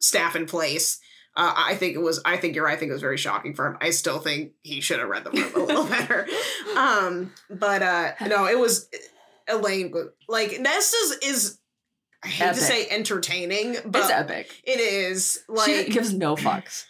[0.00, 1.00] staff in place.
[1.38, 2.20] Uh, I think it was.
[2.24, 2.74] I think you're right.
[2.74, 3.78] I think it was very shocking for him.
[3.80, 6.26] I still think he should have read the book a little better.
[6.76, 8.88] Um, but uh, no, it was
[9.48, 9.92] Elain.
[10.28, 11.58] Like Nesta's is.
[12.24, 12.58] I hate Epic.
[12.58, 14.50] to say entertaining, but it's epic.
[14.64, 15.66] it is like.
[15.70, 16.86] she gives no fucks.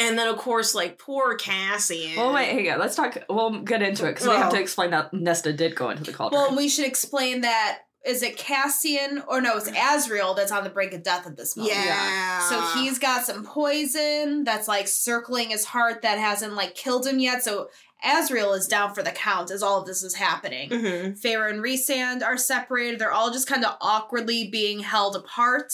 [0.00, 2.16] and then of course, like poor Cassian.
[2.16, 2.78] Well, wait, hang on.
[2.78, 3.18] Let's talk.
[3.28, 6.14] We'll get into it because we have to explain that Nesta did go into the
[6.14, 6.40] cauldron.
[6.40, 10.70] Well, we should explain that is it Cassian or no, it's Azriel that's on the
[10.70, 11.76] brink of death at this moment.
[11.76, 12.48] Yeah.
[12.48, 17.18] So he's got some poison that's like circling his heart that hasn't like killed him
[17.18, 17.42] yet.
[17.42, 17.68] So
[18.04, 20.68] Azriel is down for the count as all of this is happening.
[20.70, 21.20] Mhm.
[21.20, 22.98] Feyre and Rhysand are separated.
[23.00, 25.72] They're all just kind of awkwardly being held apart.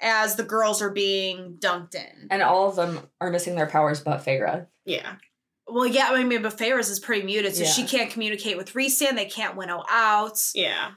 [0.00, 2.26] as the girls are being dunked in.
[2.28, 4.66] And all of them are missing their powers but Feyre.
[4.84, 5.14] Yeah.
[5.66, 9.14] Well, yeah, I mean, but Feyre's is pretty muted, so she can't communicate with Rhysand.
[9.14, 10.38] They can't winnow out.
[10.52, 10.90] Yeah.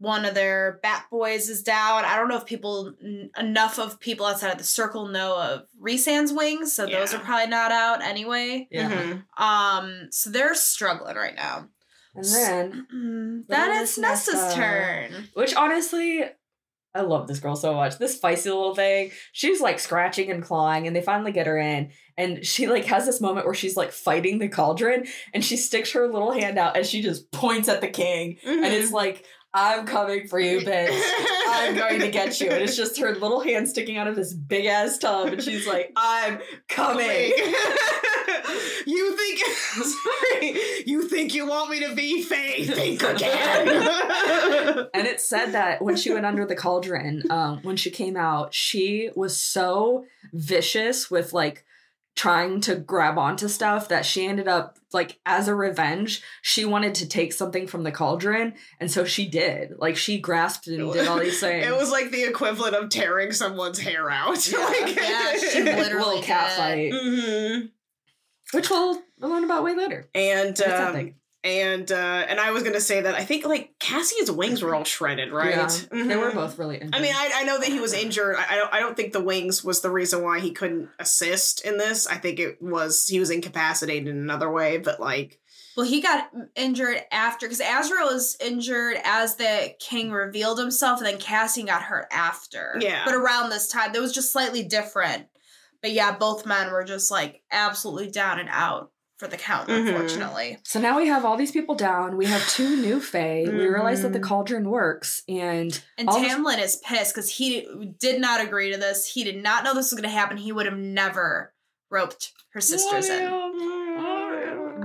[0.00, 2.04] One of their bat boys is down.
[2.04, 2.94] I don't know if people,
[3.36, 7.48] enough of people outside of the circle know of Rhysand's wings, so those are probably
[7.48, 8.68] not out anyway.
[8.72, 9.24] Mhm.
[9.36, 11.68] Um, so they're struggling right now.
[12.14, 14.56] And then, then it's Miss Nessa's Nessa.
[14.56, 15.28] turn.
[15.34, 16.24] which honestly,
[16.94, 17.98] I love this girl so much.
[17.98, 19.12] This feisty little thing.
[19.32, 21.90] She's like scratching and clawing, and they finally get her in.
[22.16, 25.92] And she like has this moment where she's like fighting the cauldron, and she sticks
[25.92, 29.24] her little hand out and she just points at the king, and it's like,
[29.58, 30.88] "I'm coming for you, bitch."
[31.48, 32.50] I'm going to get you.
[32.50, 35.66] And it's just her little hand sticking out of this big ass tub, and she's
[35.66, 36.38] like, I'm
[36.68, 37.06] coming.
[38.86, 42.64] you think sorry, you think you want me to be Fae?
[42.64, 43.96] Think again.
[44.94, 48.54] And it said that when she went under the cauldron, um, when she came out,
[48.54, 51.64] she was so vicious with like
[52.18, 56.94] trying to grab onto stuff that she ended up like as a revenge, she wanted
[56.96, 59.74] to take something from the cauldron, and so she did.
[59.78, 61.64] Like she grasped and did all these things.
[61.66, 64.50] It was like the equivalent of tearing someone's hair out.
[64.50, 64.58] Yeah.
[64.64, 66.92] Like- Yeah, she literally little cat did.
[66.92, 67.70] fight, Mhm.
[68.52, 70.08] which we'll learn about way later.
[70.14, 71.14] And It's um, epic.
[71.44, 71.94] And uh
[72.28, 75.50] and I was gonna say that I think like cassie's wings were all shredded, right?
[75.50, 76.34] Yeah, they were Mhm.
[76.34, 76.80] both really.
[76.92, 78.34] I mean, I, I know that he was injured.
[78.36, 78.74] I, I don't.
[78.74, 82.06] I don't think the wings was the reason why he couldn't assist in this.
[82.08, 84.78] I think it was he was incapacitated in another way.
[84.78, 85.38] But like,
[85.76, 91.06] Well, he got injured after because Azriel was injured as the king revealed himself, and
[91.06, 92.76] then cassie got hurt after.
[92.80, 93.04] Yeah.
[93.04, 95.26] but around this time, that was just slightly different.
[95.82, 99.68] But yeah, both men were just like absolutely down and out for the count.
[99.68, 99.88] Mhm.
[99.88, 102.16] Unfortunately, So now we have all these people down.
[102.16, 103.44] We have two new Fae.
[103.46, 104.28] We realize that the Mhm.
[104.28, 109.06] cauldron works, and and this- Tamlin is pissed because he did not agree to this.
[109.12, 110.36] He did not know this was going to happen.
[110.36, 111.52] He would have never
[111.90, 113.26] roped her sisters in.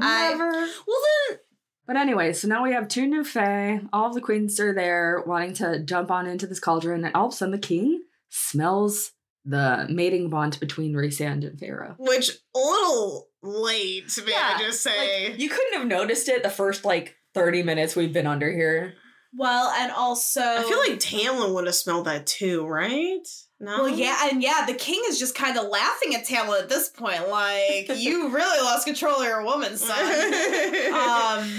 [0.01, 0.51] I- never.
[0.51, 0.97] well
[1.29, 1.39] then,
[1.86, 3.81] But anyway, so now we have two new Fae.
[3.91, 7.27] All of the queens are there, wanting to jump on into this cauldron, and all
[7.27, 9.11] of a sudden the king smells
[9.45, 11.95] the mating bond between Rhysand and Feyre.
[11.99, 15.29] which a little late, may Yeah, I just say?
[15.29, 18.95] Like, you couldn't have noticed it the first like thirty minutes we've been under here.
[19.35, 23.27] Well, and also I feel like Tamlin would have smelled that too, right?
[23.59, 23.83] No.
[23.83, 26.89] Well, yeah, and yeah, the king is just kind of laughing at Tamlin at this
[26.89, 29.99] point, like you really lost control of your woman, son.
[30.93, 31.49] um,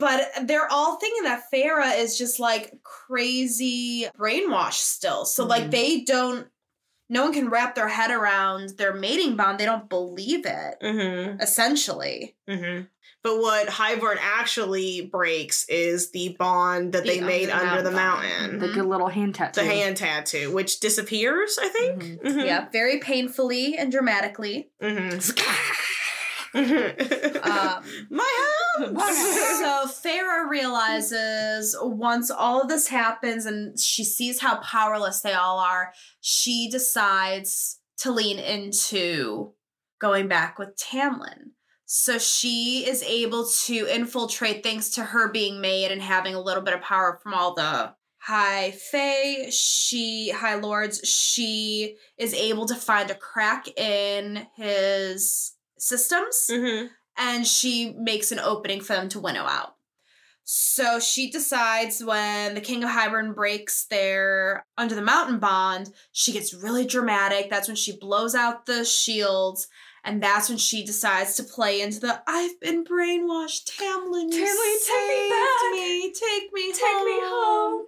[0.00, 5.24] but they're all thinking that Feyre is just like crazy brainwashed still.
[5.24, 5.70] So like Mhm.
[5.70, 6.48] they don't.
[7.08, 9.58] No one can wrap their head around their mating bond.
[9.58, 10.74] They don't believe it.
[10.82, 11.40] mm-hmm.
[11.40, 12.84] Essentially, Mm-hmm.
[13.22, 17.82] But what Hybern actually breaks is the bond that The they made under the under
[17.82, 18.58] the mountain mountain.
[18.60, 19.62] The good little hand tattoo.
[19.62, 22.02] The hand tattoo, which disappears, I think.
[22.02, 22.20] Mhm.
[22.22, 22.44] Mhm.
[22.46, 24.70] yeah, very painfully and dramatically.
[24.80, 25.20] Mhm.
[26.56, 28.55] Um, My house.
[28.78, 35.58] So Feyre realizes once all of this happens and she sees how powerless they all
[35.58, 39.52] are, she decides to lean into
[39.98, 41.52] going back with Tamlin.
[41.86, 46.62] So she is able to infiltrate thanks to her being made and having a little
[46.62, 52.74] bit of power from all the high fae, she high lords, she is able to
[52.74, 56.90] find a crack in his systems Mhm.
[57.16, 59.74] And she makes an opening for them to winnow out.
[60.48, 66.32] So she decides when the King of Hybern breaks their under the mountain bond, she
[66.32, 67.50] gets really dramatic.
[67.50, 69.66] That's when she blows out the shields,
[70.04, 74.32] and that's when she decides to play into the "I've been brainwashed, Tamlin.
[74.32, 75.72] you Tamlin, take me back.
[75.72, 77.86] me, take me, Take me home.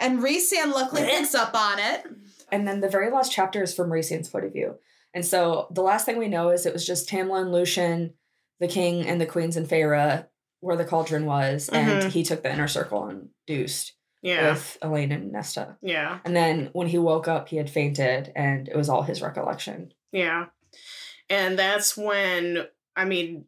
[0.00, 2.04] And Rhysand luckily picks up on it.
[2.50, 4.74] And then the very last chapter is from Rhysand's point of view.
[5.14, 8.14] And so the last thing we know is it was just Tamlin, Lucien,
[8.60, 10.26] the king, and the queens and Feyre
[10.60, 12.10] where the cauldron was, and Mhm.
[12.10, 13.92] he took the inner circle and deuced
[14.22, 14.52] Yeah.
[14.52, 15.76] with Elain and Nesta.
[15.82, 16.20] Yeah.
[16.24, 19.92] And then when he woke up, he had fainted, and it was all his recollection.
[20.10, 20.46] Yeah.
[21.28, 23.44] And that's when, I mean,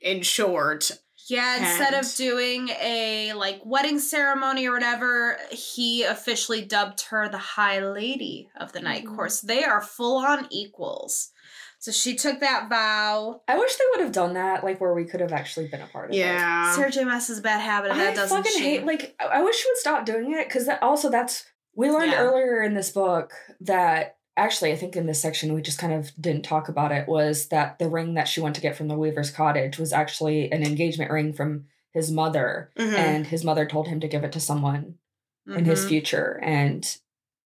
[0.00, 0.90] in short,
[1.28, 7.28] Yeah, instead And- of doing a like wedding ceremony or whatever, he officially dubbed her
[7.28, 9.16] the High Lady of the Night Mhm.
[9.16, 9.40] Course.
[9.40, 11.30] They are full on equals.
[11.78, 13.42] So she took that vow.
[13.46, 15.86] I wish they would have done that, like where we could have actually been a
[15.86, 16.18] part of it.
[16.18, 16.74] yeah.
[16.74, 17.04] Sarah J.
[17.04, 18.64] Maas is a bad habit of that, I doesn't fucking she?
[18.64, 21.44] hate like I I wish she would stop doing it because that also that's
[21.76, 22.20] we learned Yeah.
[22.22, 26.10] earlier in this book that actually I think in this section we just kind of
[26.20, 28.96] didn't talk about it was that the ring that she went to get from the
[28.96, 32.94] Weaver's cottage was actually an engagement ring from his mother Mhm.
[32.94, 34.96] and his mother told him to give it to someone
[35.46, 35.88] in his Mhm.
[35.88, 36.96] future and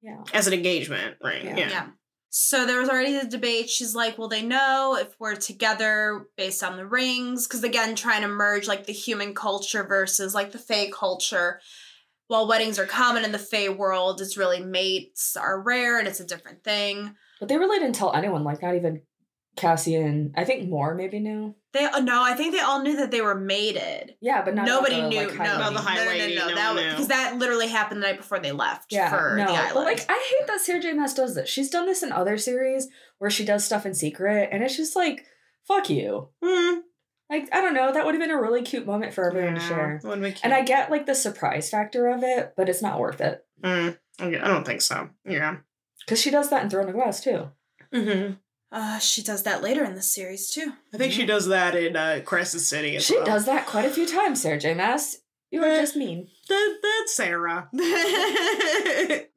[0.01, 0.23] Yeah.
[0.33, 1.45] as an engagement ring.
[1.47, 1.57] Yeah.
[1.57, 1.69] Yeah.
[1.71, 1.87] Yeah.
[2.31, 3.69] So there was already the debate.
[3.71, 8.21] She's like, "Will they know if we're together based on the rings?" Because again, trying
[8.23, 11.61] to merge like the human culture versus like the Fae culture.
[12.29, 16.21] While weddings are common in the Fae world, it's really mates are rare and it's
[16.21, 17.15] a different thing.
[17.41, 19.03] But they really didn't tell anyone, like not even
[19.57, 20.33] Cassian.
[20.37, 21.55] I think Mor maybe knew.
[21.73, 24.15] They uh, no, I think they all knew that they were mated.
[24.21, 25.27] Yeah, but not Nobody the, knew.
[25.27, 26.91] Like, high no, About the high no, no, lady, no, no that one was knew.
[26.93, 29.75] because that literally happened the night before they left yeah, for no, the island.
[29.75, 30.93] but like I hate that Sarah J.
[30.93, 31.49] Maas does this.
[31.49, 34.97] She's done this in other series where she does stuff in secret, and it's just
[34.97, 35.25] like,
[35.67, 36.29] fuck you.
[36.43, 36.79] Hmm.
[37.31, 39.61] Like I don't know, that would have been a really cute moment for everyone to
[39.61, 40.01] share.
[40.03, 40.41] wouldn't be cute.
[40.45, 43.45] And I get like the surprise factor of it, but it's not worth it.
[43.65, 45.11] Okay, I don't think so.
[45.27, 45.57] Yeah.
[46.07, 47.51] because she does that in Throne of Glass too.
[47.95, 48.35] Mm-hmm.
[48.73, 50.73] uh, she does that later in the series too.
[50.95, 53.25] I think she does that in uh, Crescent City as She well.
[53.27, 54.75] does that quite a few times, Sarah J.
[54.75, 55.19] Maas.
[55.51, 55.81] You are Eh.
[55.81, 56.29] just mean.
[56.49, 57.69] That, that's Sarah.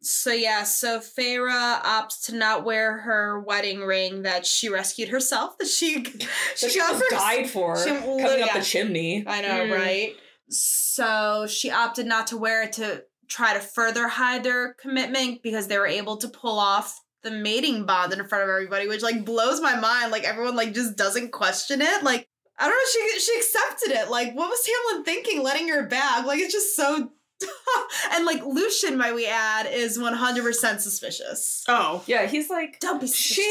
[0.04, 1.52] So yeah, so Feyre
[1.84, 5.58] opts to not wear her wedding ring that she rescued herself.
[5.60, 8.46] That she That she she got died for she- coming yeah.
[8.46, 9.24] up the chimney.
[9.28, 9.78] I know, Mm.
[9.78, 10.16] right?
[10.50, 15.68] So she opted not to wear it to try to further hide their commitment because
[15.68, 19.24] they were able to pull off the mating bond in front of everybody, which like
[19.24, 20.12] blows my mind.
[20.12, 22.04] Like everyone like just doesn't question it.
[22.04, 22.28] Like
[22.60, 24.10] I don't know, she she accepted it.
[24.10, 26.26] Like what was Tamlin thinking, letting her back?
[26.26, 27.12] Like it's just so.
[28.12, 31.64] and like Lucien, might we add, is one hundred percent suspicious.
[31.68, 32.04] oh.
[32.06, 33.44] Yeah, he's like, Don't be suspicious.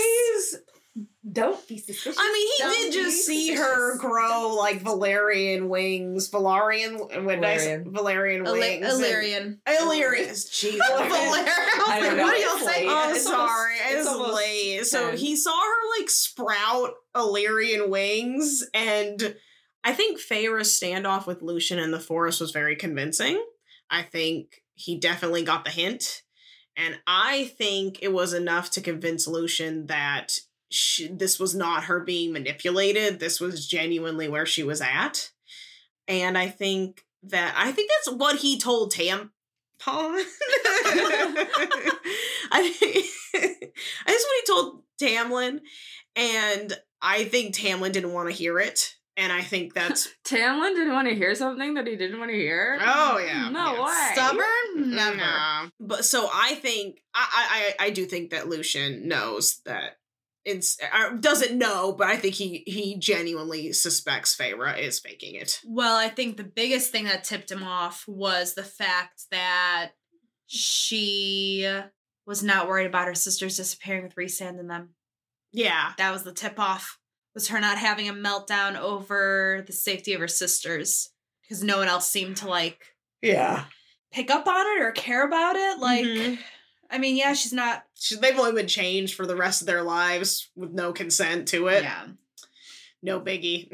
[0.53, 0.59] She's.
[1.31, 2.17] Don't be suspicious.
[2.19, 7.45] I mean, Don't he did just see her grow like Valerian wings, Valerian, what did
[7.45, 7.83] I say?
[7.87, 8.43] Valerian.
[8.45, 8.87] Valerian wings.
[8.87, 9.61] Illyrian.
[9.69, 10.27] Illyrian.
[10.51, 10.81] Jesus.
[10.89, 11.45] Valerian.
[11.87, 12.23] I don't know.
[12.23, 12.81] What do y'all say?
[12.81, 12.89] late.
[12.89, 13.39] Oh, It's sorry.
[13.45, 14.87] almost- It's, it's almost late.
[14.87, 19.37] So he saw her like sprout Illyrian wings, and
[19.85, 23.45] I think Feyre's standoff with Lucien in the forest was very convincing.
[23.91, 26.23] I think he definitely got the hint,
[26.79, 30.39] and I think it was enough to convince Lucien that
[30.71, 33.19] she, this was not her being manipulated.
[33.19, 35.31] This was genuinely where she was at,
[36.09, 39.33] and I think that I think that's what he told Tam.
[39.79, 40.13] Paul.
[42.53, 43.07] I think
[44.07, 45.61] that's what he told Tamlin,
[46.15, 50.93] and I think Tamlin didn't want to hear it, and I think that's Tamlin didn't
[50.93, 52.79] want to hear something that he didn't want to hear.
[52.81, 53.85] oh yeah, no yeah.
[53.85, 54.09] way.
[54.13, 54.95] Stubborn?
[54.95, 55.17] Never.
[55.17, 55.69] Nah.
[55.81, 59.97] But so I think I I I do think that Lucien knows that.
[60.45, 65.61] It's, uh, doesn't know, but I think he he genuinely suspects Feyre is faking it.
[65.67, 69.91] Well, I think the biggest thing that tipped him off was the fact that
[70.47, 71.71] she
[72.27, 74.91] was not worried about her sisters disappearing with Rhysand and them.
[75.53, 76.99] Yeah, That was the tip off.
[77.35, 81.11] Was her not having a meltdown over the safety of her sisters
[81.43, 82.81] because no one else seemed to like
[83.23, 83.65] yeah.
[84.13, 85.79] pick up on it or care about it.
[85.79, 86.39] Like, Mhm.
[86.91, 87.85] I mean, yeah, she's not.
[88.01, 91.69] She, they've only been changed for the rest of their lives with no consent to
[91.69, 91.83] it.
[91.83, 92.07] Yeah.
[93.03, 93.69] No biggie.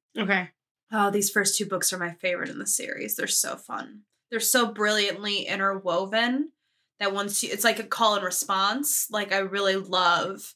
[0.18, 0.48] okay.
[0.92, 3.16] Oh, these first two books are my favorite in the series.
[3.16, 4.02] They're so fun.
[4.30, 6.52] They're so brilliantly interwoven
[7.00, 9.08] that once you, it's like a call and response.
[9.10, 10.54] Like I really love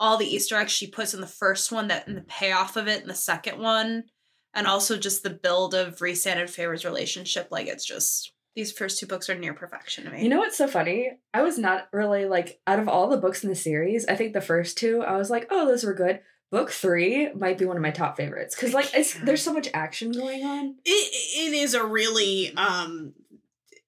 [0.00, 2.88] all the Easter eggs she puts in the first one, that and the payoff of
[2.88, 4.04] it in the second one,
[4.52, 7.48] and also just the build of Rhysand and Feyre's relationship.
[7.52, 10.22] Like it's just these first two books are near perfection to me.
[10.22, 11.10] You know what's so funny?
[11.32, 14.06] I was not really like out of all the books in the series.
[14.06, 16.20] I think the first two, I was like, oh, those were good.
[16.50, 19.68] Book three might be one of my top favorites because like it's there's so much
[19.74, 20.76] action going on.
[20.84, 23.14] It, it is a really um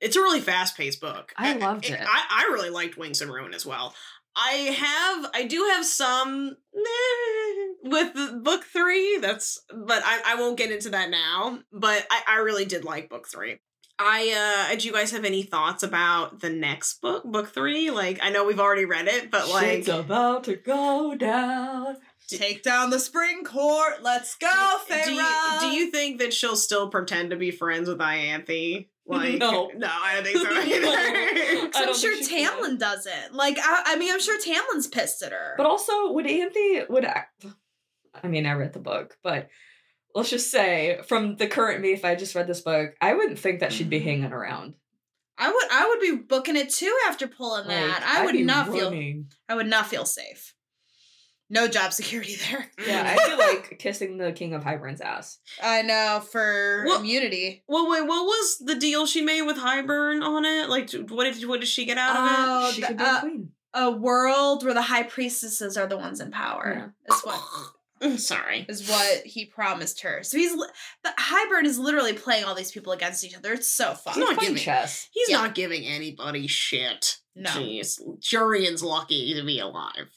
[0.01, 1.33] it's a really fast paced book.
[1.37, 2.01] I loved it.
[2.01, 3.95] I, I really liked Wings and Ruin as well.
[4.35, 9.19] I have I do have some meh with book three.
[9.19, 11.61] That's but I, I won't get into that now.
[11.73, 13.61] But I, I really did like book three.
[13.99, 17.90] I uh do you guys have any thoughts about the next book, book three?
[17.90, 21.97] Like I know we've already read it, but like Shit's about to go down.
[22.28, 24.03] Take down the spring court.
[24.03, 24.49] Let's go,
[24.88, 25.61] do you, Feyre.
[25.61, 28.88] do you think that she'll still pretend to be friends with Ianthe?
[29.09, 29.70] Like No.
[29.76, 30.88] no, I don't think so either.
[30.88, 32.51] I I'm sure think she can.
[32.61, 33.34] Tamlin doesn't.
[33.34, 35.55] Like, I, I mean, I'm sure Tamlin's pissed at her.
[35.57, 37.26] But also, would Anthony would I,
[38.20, 39.49] I mean, I read the book, but
[40.17, 43.39] let's just say from the current me, if I just read this book, I wouldn't
[43.39, 44.75] think that she'd be hanging around.
[45.39, 47.89] I would, I would be booking it too after pulling that.
[48.01, 48.93] Like, I I'd would not feel.
[49.49, 50.55] I would not feel safe.
[51.49, 52.69] No job security there.
[52.87, 55.39] Yeah, I feel like kissing the king of Hybern's ass.
[55.62, 57.62] I know for Well- immunity.
[57.69, 60.69] Well, wait, what was the deal she made with Hybern on it?
[60.71, 62.35] Like, what did what did she get out of it?
[62.39, 63.51] Oh, she the- could be uh, a queen.
[63.75, 66.95] A world where the high priestesses are the ones in power.
[67.11, 67.38] Is what.
[68.18, 68.67] Sorry.
[68.68, 70.23] is what he promised her.
[70.23, 70.68] So he's the
[71.18, 73.53] Hybern is literally playing all these people against each other.
[73.55, 74.14] It's so fun.
[74.14, 75.09] He's not giving- chess.
[75.13, 75.39] He's Yeah.
[75.39, 77.18] not giving anybody shit.
[77.35, 77.51] No.
[77.51, 78.01] Jeez.
[78.21, 80.11] Jurian's lucky to be alive.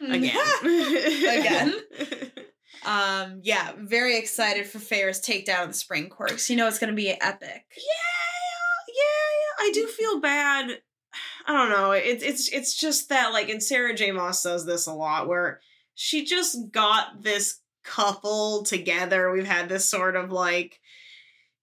[0.00, 0.14] Mm.
[0.14, 1.38] Again.
[1.40, 2.30] Again.
[2.84, 6.50] Um, yeah, very excited for Feyre's takedown of the spring quirks.
[6.50, 7.64] You know it's gonna be epic.
[7.76, 9.64] Yeah, yeah, yeah.
[9.68, 10.80] I do feel bad.
[11.46, 11.92] I don't know.
[11.92, 14.10] It's it's it's just that like, and Sarah J.
[14.10, 15.60] Maas does this a lot, where
[15.94, 19.30] she just got this couple together.
[19.30, 20.80] We've had this sort of like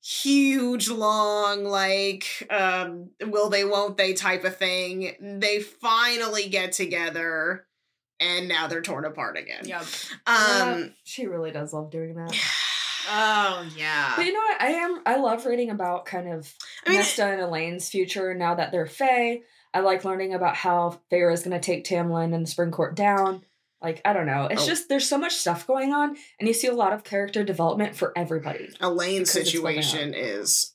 [0.02, 7.68] huge long like um will they won't they type of thing they finally get together
[8.22, 9.84] and now they're torn apart again Yep.
[10.26, 12.34] Yeah, um she really does love doing that.
[13.12, 14.14] Oh yeah.
[14.16, 14.62] But you know what?
[14.62, 15.02] I am.
[15.06, 16.54] I love reading about kind of
[16.86, 19.42] I mean, Nesta and Elain's future now that they're Fae.
[19.74, 22.96] I like learning about how Feyre is going to take Tamlin and the Spring Court
[22.96, 23.46] down.
[23.82, 24.48] Like I don't know.
[24.52, 24.68] It's Oh.
[24.68, 27.96] just there's so much stuff going on, and you see a lot of character development
[27.96, 28.70] for everybody.
[28.82, 30.74] Elain's because it's what they situation is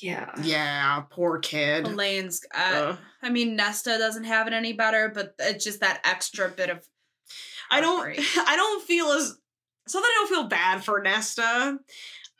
[0.00, 0.30] Yeah.
[0.42, 2.40] yeah poor kid Elain's.
[2.54, 2.98] Uh, Ugh.
[3.22, 6.84] I mean, Nesta doesn't have it any better, but it's just that extra bit of.
[7.70, 8.18] I don't.
[8.38, 9.36] I don't feel as
[9.86, 11.78] so that I don't feel bad for Nesta.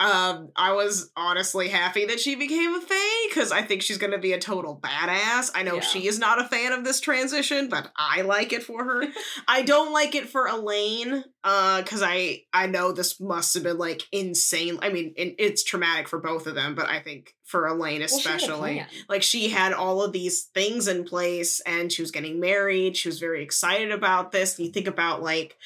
[0.00, 4.18] Um, I was honestly happy that she became a Fae because I think she's gonna
[4.18, 5.52] be a total badass.
[5.54, 5.80] I know Yeah.
[5.82, 9.04] she is not a fan of this transition, but I like it for her.
[9.48, 13.78] I don't like it for Elain, uh, because I I know this must have been
[13.78, 14.78] like insane.
[14.82, 18.08] I mean, it, it's traumatic for both of them, but I think for Elain Well,
[18.08, 22.40] she especially like she had all of these things in place and she was getting
[22.40, 25.56] married she was very excited about this and you think about like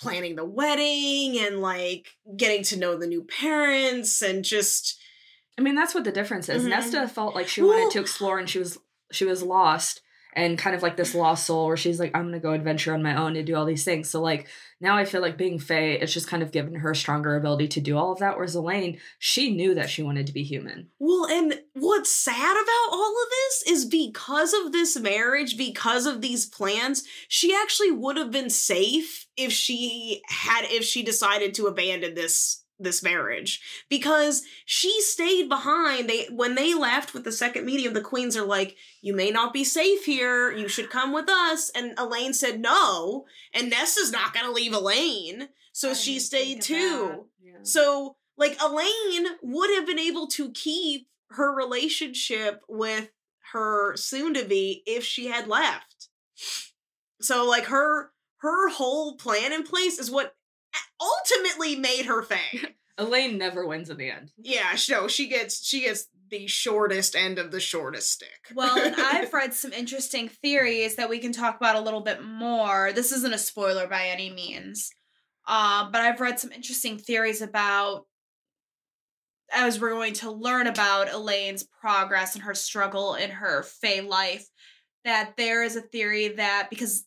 [0.00, 4.98] planning the wedding and like getting to know the new parents and just
[5.56, 6.64] I mean, that's what the difference is.
[6.64, 6.70] Mhm.
[6.70, 8.78] Nesta felt like she wanted to explore, and she was
[9.12, 10.00] she was lost,
[10.34, 13.02] and kind of like this lost soul, where she's like, I'm gonna go adventure on
[13.02, 14.08] my own and do all these things.
[14.08, 14.48] So like
[14.80, 17.68] now, I feel like being Fae, it's just kind of given her a stronger ability
[17.68, 18.36] to do all of that.
[18.36, 20.88] Whereas Elain, she knew that she wanted to be human.
[20.98, 26.20] well and what's sad about all of this is because of this marriage because of
[26.20, 31.66] these plans she actually would have been safe if she had if she decided to
[31.66, 36.08] abandon this this marriage because she stayed behind.
[36.08, 39.52] They when they left with the second meeting the queens are like you may not
[39.52, 40.50] be safe here.
[40.50, 41.70] You should come with us.
[41.74, 45.48] And Elain said no and nessa's not gonna leave Elain.
[45.72, 47.26] So she stayed too.
[47.62, 53.10] so like Elain would have been able to keep her relationship with
[53.52, 56.08] her soon to be if she had left.
[57.20, 60.34] So like her her whole plan in place is what
[61.00, 62.40] ultimately made her fang
[62.98, 64.30] Elain never wins in the end.
[64.36, 68.94] yeah no she gets she gets the shortest end of the shortest stick Well, and
[68.96, 72.92] I've read some interesting theories that we can talk about a little bit more.
[72.92, 74.90] This isn't a spoiler by any means,
[75.46, 78.06] uh, but I've read some interesting theories about
[79.52, 84.46] as we're going to learn about Elain's progress and her struggle in her Fae life.
[85.04, 87.04] That there is a theory that because,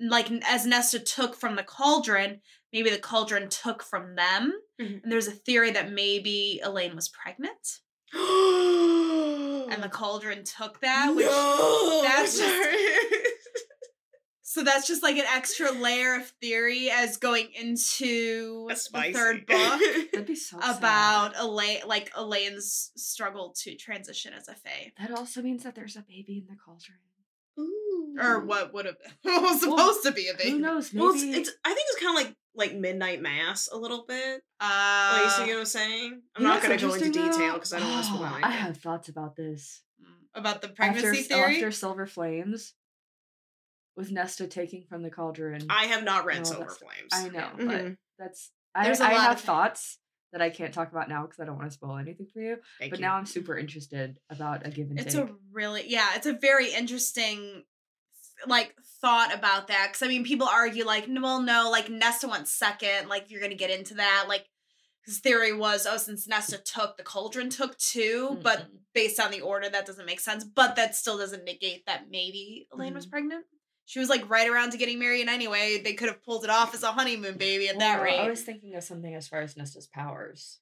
[0.00, 2.40] like, as Nesta took from the cauldron,
[2.74, 4.52] maybe the cauldron took from them.
[4.78, 5.02] Mhm.
[5.02, 7.80] And there's a theory that maybe Elain was pregnant
[8.12, 12.76] and and the cauldron took that, which no, that's just- sorry.
[14.46, 19.46] So that's just like an extra layer of theory as going into That's the third
[19.46, 19.80] book
[20.12, 20.78] That'd be so sad.
[20.78, 25.96] about Elain, like Elain's struggle to transition as a fae, That also means that there's
[25.96, 26.98] a baby in the cauldron.
[27.58, 28.14] Ooh.
[28.20, 28.94] or what would have
[29.24, 30.50] been was supposed to be a baby.
[30.50, 30.92] Who knows?
[30.92, 34.04] Maybe Well, it's, it's I think it's kind of like like midnight mass a little
[34.06, 34.42] bit.
[34.60, 36.22] Uh, like, you see what I'm saying?
[36.36, 38.26] I'm not going to go into interesting, detail because I don't want to spoil Oh,
[38.26, 38.44] anything.
[38.44, 39.82] I have thoughts about this.
[40.34, 41.54] about the pregnancy after, theory.
[41.56, 42.74] After Silver Flames,
[43.96, 45.66] with Nesta taking from the cauldron.
[45.70, 47.10] I have not read No, Silver Flames.
[47.12, 47.96] I know, but Mhm.
[48.18, 49.98] that's I, There's a I lot have of- thoughts
[50.32, 52.56] that I can't talk about now because I don't want to spoil anything for you.
[52.80, 53.04] Thank but you.
[53.06, 54.98] now I'm super interested about a given.
[54.98, 55.22] It's take.
[55.28, 57.62] a really yeah, it's a very interesting
[58.46, 62.48] like thought about that because I mean people argue like well no like Nesta went
[62.48, 64.46] second like you're gonna get into that like
[65.04, 68.78] his theory was oh since Nesta took the cauldron took 2 but Mhm.
[68.94, 72.66] based on the order that doesn't make sense but that still doesn't negate that maybe
[72.72, 73.10] Elain was Mhm.
[73.10, 73.44] pregnant
[73.86, 76.74] she was like right around to getting married anyway they could have pulled it off
[76.74, 79.40] as a honeymoon baby at that Well, rate I was thinking of something as far
[79.42, 80.58] as Nesta's powers.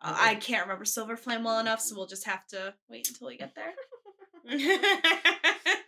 [0.00, 3.28] Uh, I can't remember Silver Flame well enough so we'll just have to wait until
[3.28, 3.74] we get there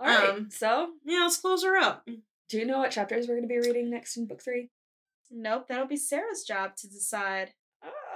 [0.00, 0.28] All right.
[0.30, 2.06] Um, so, yeah, let's close her up.
[2.48, 4.70] do you know what chapters we're going to be reading next in book three?
[5.30, 7.52] nope that'll be Sarah's job to decide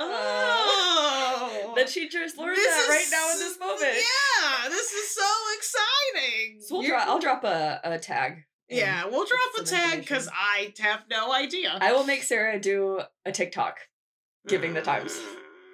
[0.01, 3.83] Oh, the teachers learned This that is right now in this moment.
[3.83, 5.23] Yeah, this is so
[5.57, 6.61] exciting.
[6.61, 10.29] So we'll dro- I'll drop a, a tag Yeah, we'll drop a tag because.
[10.33, 11.77] I have no idea.
[11.81, 13.79] I will make Sarah do a TikTok
[14.49, 15.19] giving the times.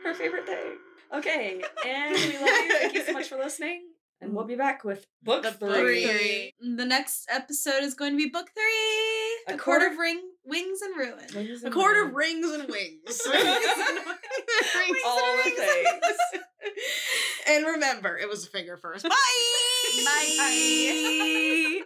[0.05, 0.76] Her favorite thing.
[1.14, 2.72] Okay, and we love you.
[2.72, 3.82] Thank you so much for listening.
[4.20, 4.49] And we'll mm.
[4.49, 6.05] be back with book The three.
[6.07, 6.55] three.
[6.65, 9.55] Mm, the next episode is going to be book three.
[9.55, 11.27] A A, court quarter- of ring wings and ruin.
[11.35, 13.23] Wings A and court of rings and wings.
[13.28, 16.43] Wings All and the things.
[17.49, 19.05] and remember, it was a finger first.
[19.05, 19.11] Bye.
[20.05, 21.82] Bye.